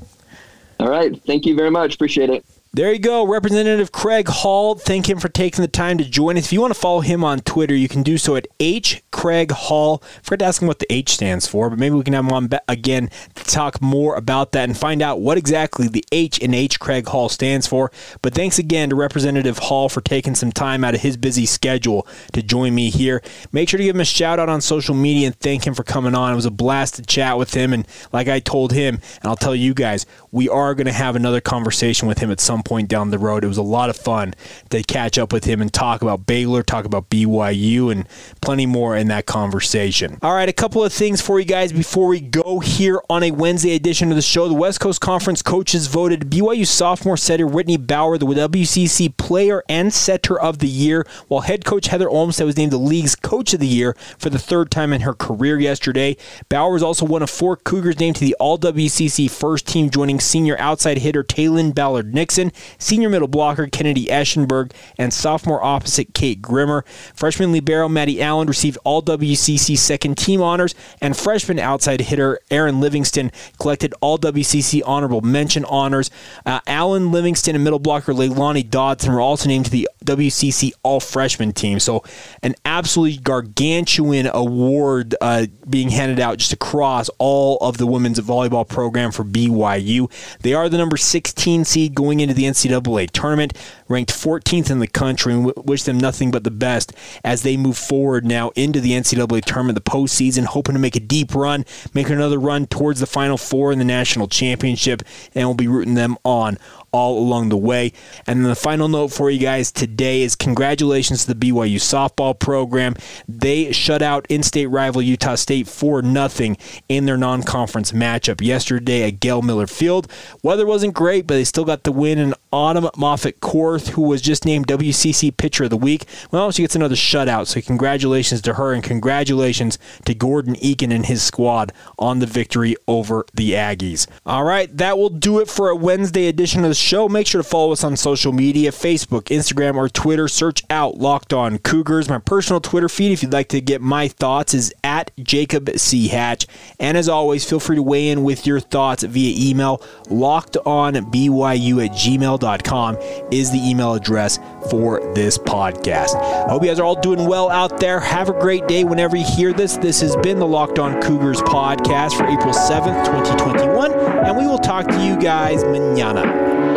All 0.80 0.90
right. 0.90 1.20
Thank 1.24 1.46
you 1.46 1.56
very 1.56 1.72
much. 1.72 1.96
Appreciate 1.96 2.30
it. 2.30 2.46
There 2.78 2.94
you 2.94 3.00
go, 3.00 3.26
Representative 3.26 3.92
Craig 3.92 4.28
Hall. 4.28 4.76
Thank 4.76 5.10
him 5.10 5.20
for 5.20 5.30
taking 5.30 5.64
the 5.64 5.68
time 5.68 5.98
to 5.98 6.06
join 6.06 6.38
us. 6.38 6.46
If 6.46 6.54
you 6.54 6.62
want 6.62 6.76
to 6.76 6.80
follow 6.80 7.00
him 7.00 7.24
on 7.24 7.40
Twitter, 7.40 7.74
you 7.74 7.88
can 7.88 8.04
do 8.04 8.20
so 8.20 8.36
at 8.36 8.48
H 8.60 9.02
Craig 9.10 9.50
Hall. 9.50 10.04
I 10.04 10.22
Forgot 10.22 10.40
to 10.40 10.46
ask 10.46 10.62
him 10.62 10.68
what 10.68 10.78
the 10.78 10.94
H 10.94 11.10
stands 11.10 11.48
for, 11.48 11.72
but 11.72 11.80
maybe 11.80 11.96
we 11.96 12.04
can 12.04 12.14
have 12.14 12.26
him 12.26 12.32
on 12.32 12.50
again 12.68 13.10
to 13.34 13.44
talk 13.46 13.82
more 13.82 14.14
about 14.16 14.52
that 14.52 14.66
and 14.66 14.78
find 14.78 15.02
out 15.02 15.20
what 15.20 15.40
exactly 15.40 15.88
the 15.88 16.06
H 16.12 16.38
in 16.38 16.54
H 16.54 16.80
Craig 16.80 17.08
Hall 17.08 17.30
stands 17.30 17.66
for. 17.66 17.92
But 18.22 18.36
thanks 18.36 18.60
again 18.60 18.92
to 18.92 18.96
Representative 18.96 19.58
Hall 19.58 19.90
for 19.90 20.02
taking 20.02 20.36
some 20.36 20.52
time 20.52 20.84
out 20.84 20.94
of 20.94 21.02
his 21.02 21.18
busy 21.18 21.48
schedule 21.48 22.06
to 22.34 22.44
join 22.44 22.76
me 22.76 22.92
here. 22.92 23.24
Make 23.52 23.70
sure 23.70 23.80
to 23.80 23.84
give 23.84 23.96
him 23.96 24.02
a 24.02 24.06
shout 24.06 24.38
out 24.38 24.50
on 24.50 24.62
social 24.62 24.94
media 24.94 25.26
and 25.26 25.36
thank 25.40 25.66
him 25.66 25.74
for 25.74 25.84
coming 25.84 26.14
on. 26.14 26.32
It 26.32 26.36
was 26.36 26.46
a 26.46 26.52
blast 26.52 26.98
to 26.98 27.02
chat 27.02 27.40
with 27.40 27.56
him, 27.56 27.74
and 27.74 27.88
like 28.14 28.28
I 28.28 28.40
told 28.40 28.72
him, 28.72 29.00
and 29.20 29.26
I'll 29.26 29.36
tell 29.36 29.56
you 29.56 29.74
guys, 29.74 30.06
we 30.32 30.48
are 30.48 30.76
going 30.76 30.86
to 30.86 30.94
have 30.94 31.16
another 31.16 31.42
conversation 31.42 32.08
with 32.08 32.20
him 32.20 32.30
at 32.30 32.40
some 32.40 32.62
point 32.68 32.90
down 32.90 33.12
the 33.12 33.18
road. 33.18 33.46
It 33.46 33.48
was 33.48 33.58
a 33.58 33.64
lot 33.64 33.90
of 33.90 33.96
fun 33.96 34.34
to 34.70 34.84
catch 34.84 35.18
up 35.18 35.32
with 35.32 35.46
him 35.46 35.62
and 35.62 35.72
talk 35.72 36.02
about 36.02 36.26
Baylor, 36.26 36.64
talk 36.64 36.84
about 36.84 37.10
BYU, 37.10 37.92
and 37.92 38.08
plenty 38.42 38.66
more 38.66 38.96
in 38.98 39.08
that 39.08 39.26
conversation. 39.26 40.18
All 40.22 40.34
right, 40.34 40.50
a 40.50 40.54
couple 40.54 40.84
of 40.84 40.92
things 40.92 41.22
for 41.22 41.40
you 41.40 41.46
guys 41.46 41.72
before 41.72 42.08
we 42.08 42.20
go 42.20 42.60
here 42.60 43.02
on 43.10 43.24
a 43.24 43.32
Wednesday 43.32 43.74
edition 43.74 44.10
of 44.10 44.16
the 44.18 44.22
show. 44.22 44.50
The 44.50 44.54
West 44.54 44.82
Coast 44.82 45.00
Conference 45.00 45.42
coaches 45.42 45.88
voted 45.88 46.30
BYU 46.30 46.68
sophomore 46.68 47.16
setter 47.16 47.48
Whitney 47.48 47.78
Bower 47.78 48.18
the 48.18 48.26
WCC 48.26 49.16
Player 49.16 49.64
and 49.70 49.94
Setter 49.94 50.40
of 50.40 50.60
the 50.60 50.68
Year, 50.68 51.08
while 51.30 51.42
head 51.42 51.64
coach 51.64 51.88
Heather 51.88 52.10
Olmstead 52.10 52.46
was 52.46 52.58
named 52.58 52.74
the 52.74 52.78
league's 52.78 53.16
Coach 53.16 53.54
of 53.54 53.62
the 53.62 53.68
Year 53.68 53.96
for 54.18 54.30
the 54.30 54.40
third 54.40 54.70
time 54.72 54.92
in 54.92 55.02
her 55.02 55.14
career 55.14 55.60
yesterday. 55.60 56.18
Bower 56.50 56.74
was 56.74 56.84
also 56.84 57.06
one 57.06 57.24
of 57.24 57.30
four 57.30 57.56
Cougars 57.56 58.00
named 58.00 58.18
to 58.18 58.26
the 58.26 58.36
All 58.40 58.58
WCC 58.58 59.30
first 59.30 59.68
team, 59.68 59.90
joining 59.90 60.20
senior 60.20 60.60
outside 60.60 60.98
hitter 60.98 61.24
Taylon 61.24 61.74
Ballard 61.74 62.14
Nixon 62.14 62.47
Senior 62.78 63.10
middle 63.10 63.28
blocker 63.28 63.68
Kennedy 63.68 64.06
Eschenberg, 64.08 64.72
and 64.98 65.14
sophomore 65.14 65.64
opposite 65.64 66.14
Kate 66.14 66.42
Grimmer. 66.42 66.84
Freshman 67.14 67.52
libero 67.52 67.90
Maddie 67.90 68.22
Allen 68.22 68.48
received 68.48 68.78
all 68.84 69.02
WCC 69.02 69.78
second 69.78 70.18
team 70.18 70.42
honors, 70.42 70.76
and 71.02 71.16
freshman 71.16 71.60
outside 71.60 72.02
hitter 72.02 72.40
Aaron 72.52 72.80
Livingston 72.80 73.32
collected 73.60 73.94
all 74.02 74.18
WCC 74.18 74.82
honorable 74.86 75.22
mention 75.22 75.66
honors. 75.66 76.10
Uh, 76.46 76.60
Allen, 76.68 77.12
Livingston, 77.12 77.56
and 77.56 77.64
middle 77.64 77.80
blocker 77.80 78.14
Leilani 78.14 78.68
Dodson 78.70 79.14
were 79.14 79.22
also 79.22 79.48
named 79.48 79.66
to 79.66 79.72
the 79.72 79.90
WCC 80.06 80.72
All 80.84 81.00
Freshman 81.00 81.52
team. 81.52 81.80
So, 81.80 82.04
an 82.42 82.56
absolutely 82.66 83.18
gargantuan 83.18 84.30
award 84.34 85.16
uh, 85.22 85.48
being 85.70 85.90
handed 85.90 86.20
out 86.20 86.38
just 86.38 86.54
across 86.54 87.10
all 87.18 87.58
of 87.58 87.78
the 87.78 87.86
women's 87.86 88.20
volleyball 88.20 88.68
program 88.68 89.12
for 89.12 89.24
BYU. 89.24 90.10
They 90.42 90.54
are 90.54 90.70
the 90.70 90.78
number 90.78 90.98
16 90.98 91.66
seed 91.66 91.94
going 91.94 92.20
into 92.20 92.34
the 92.38 92.46
NCAA 92.46 93.10
tournament, 93.12 93.54
ranked 93.90 94.14
14th 94.14 94.72
in 94.72 94.80
the 94.80 94.88
country, 94.88 95.34
and 95.34 95.52
wish 95.58 95.84
them 95.84 95.98
nothing 95.98 96.32
but 96.32 96.46
the 96.46 96.52
best 96.52 96.94
as 97.24 97.42
they 97.42 97.58
move 97.58 97.78
forward 97.78 98.26
now 98.26 98.52
into 98.56 98.80
the 98.80 98.92
NCAA 98.92 99.44
tournament, 99.44 99.76
the 99.76 99.92
postseason, 99.92 100.46
hoping 100.46 100.74
to 100.74 100.80
make 100.80 100.96
a 100.96 101.02
deep 101.02 101.36
run, 101.36 101.66
make 101.94 102.10
another 102.10 102.40
run 102.40 102.68
towards 102.68 103.00
the 103.00 103.06
Final 103.06 103.38
Four 103.38 103.72
in 103.74 103.80
the 103.80 103.86
national 103.86 104.28
championship, 104.28 105.02
and 105.36 105.48
we'll 105.48 105.56
be 105.56 105.68
rooting 105.68 105.96
them 105.96 106.18
on 106.24 106.58
all 106.92 107.20
along 107.20 107.50
the 107.50 107.58
way. 107.58 107.94
And 108.26 108.42
then 108.42 108.50
the 108.50 108.56
final 108.56 108.88
note 108.88 109.10
for 109.10 109.30
you 109.30 109.40
guys 109.40 109.72
today 109.72 110.22
is 110.22 110.36
congratulations 110.36 111.26
to 111.26 111.34
the 111.34 111.52
BYU 111.52 111.76
softball 111.76 112.38
program. 112.38 112.96
They 113.28 113.72
shut 113.72 114.02
out 114.02 114.26
in-state 114.30 114.68
rival 114.68 115.02
Utah 115.02 115.36
State 115.36 115.68
for 115.68 116.02
nothing 116.02 116.58
in 116.90 117.06
their 117.06 117.18
non-conference 117.18 117.92
matchup 117.92 118.42
yesterday 118.42 119.04
at 119.04 119.20
Gail 119.20 119.42
Miller 119.42 119.68
Field. 119.68 120.12
Weather 120.44 120.66
wasn't 120.66 120.94
great, 120.94 121.28
but 121.28 121.36
they 121.36 121.44
still 121.44 121.66
got 121.66 121.84
the 121.84 121.92
win. 121.92 122.20
And 122.20 122.34
Autumn 122.52 122.90
Moffat 122.98 123.42
Korth, 123.42 123.90
who 123.90 124.04
was 124.04 124.22
just 124.22 124.46
named 124.46 124.68
WCC 124.68 125.36
Pitcher 125.36 125.66
of 125.66 125.70
the 125.70 125.78
Week, 125.78 126.06
well, 126.32 126.52
she 126.52 126.64
gets 126.64 126.76
another 126.76 126.96
shutout. 126.96 127.48
So 127.48 127.62
congratulations 127.62 128.42
to 128.42 128.54
her, 128.54 128.74
and 128.74 128.84
congratulations 128.84 129.78
to 130.06 130.14
Gordon 130.14 130.56
Eakin 130.56 130.94
and 130.94 131.06
his 131.06 131.22
squad 131.22 131.74
on 132.00 132.20
the 132.20 132.26
victory 132.26 132.76
over 132.88 133.26
the 133.34 133.52
Aggies. 133.52 134.08
All 134.26 134.44
right, 134.44 134.76
that 134.78 134.98
will 134.98 135.10
do 135.10 135.40
it 135.40 135.50
for 135.50 135.70
a 135.70 135.76
Wednesday 135.76 136.28
edition 136.28 136.64
of 136.64 136.70
the 136.70 136.76
show. 136.88 137.10
Make 137.10 137.28
sure 137.28 137.44
to 137.44 137.48
follow 137.48 137.74
us 137.74 137.84
on 137.84 137.98
social 137.98 138.32
media 138.32 138.72
Facebook, 138.72 139.24
Instagram, 139.24 139.76
or 139.76 139.90
Twitter. 139.90 140.30
Search 140.30 140.64
out 140.70 140.98
Locked 140.98 141.34
On 141.34 141.58
Cougars. 141.58 142.08
My 142.08 142.20
personal 142.20 142.62
Twitter 142.62 142.88
feed, 142.88 143.12
if 143.12 143.22
you'd 143.22 143.34
like 143.34 143.50
to 143.50 143.60
get 143.60 143.82
my 143.82 144.08
thoughts, 144.08 144.54
is 144.54 144.74
at 144.86 145.12
Jacob 145.22 145.70
C. 145.78 146.08
Hatch. 146.08 146.48
And 146.80 146.98
as 146.98 147.10
always, 147.10 147.48
feel 147.48 147.60
free 147.60 147.76
to 147.76 147.84
weigh 147.84 148.10
in 148.10 148.24
with 148.24 148.48
your 148.48 148.62
thoughts 148.62 149.04
via 149.04 149.36
email. 149.38 149.80
LockedOnBYU 150.06 151.86
at 151.86 151.92
gmail.com 151.92 152.98
is 153.32 153.52
the 153.52 153.70
email 153.70 153.94
address 153.94 154.40
for 154.70 155.14
this 155.14 155.38
podcast. 155.38 156.16
I 156.16 156.50
hope 156.50 156.64
you 156.64 156.70
guys 156.70 156.80
are 156.80 156.86
all 156.86 157.00
doing 157.00 157.28
well 157.28 157.50
out 157.50 157.82
there. 157.82 158.00
Have 158.00 158.30
a 158.30 158.40
great 158.40 158.66
day 158.68 158.86
whenever 158.86 159.18
you 159.18 159.26
hear 159.26 159.52
this. 159.52 159.76
This 159.76 160.00
has 160.00 160.16
been 160.18 160.40
the 160.40 160.48
Locked 160.48 160.80
On 160.80 161.02
Cougars 161.02 161.42
podcast 161.42 162.16
for 162.16 162.26
April 162.26 162.54
7th, 162.54 163.06
2021. 163.06 163.92
And 163.92 164.38
we 164.38 164.48
will 164.48 164.58
talk 164.58 164.88
to 164.88 165.06
you 165.06 165.20
guys 165.20 165.66
manana. 165.66 166.77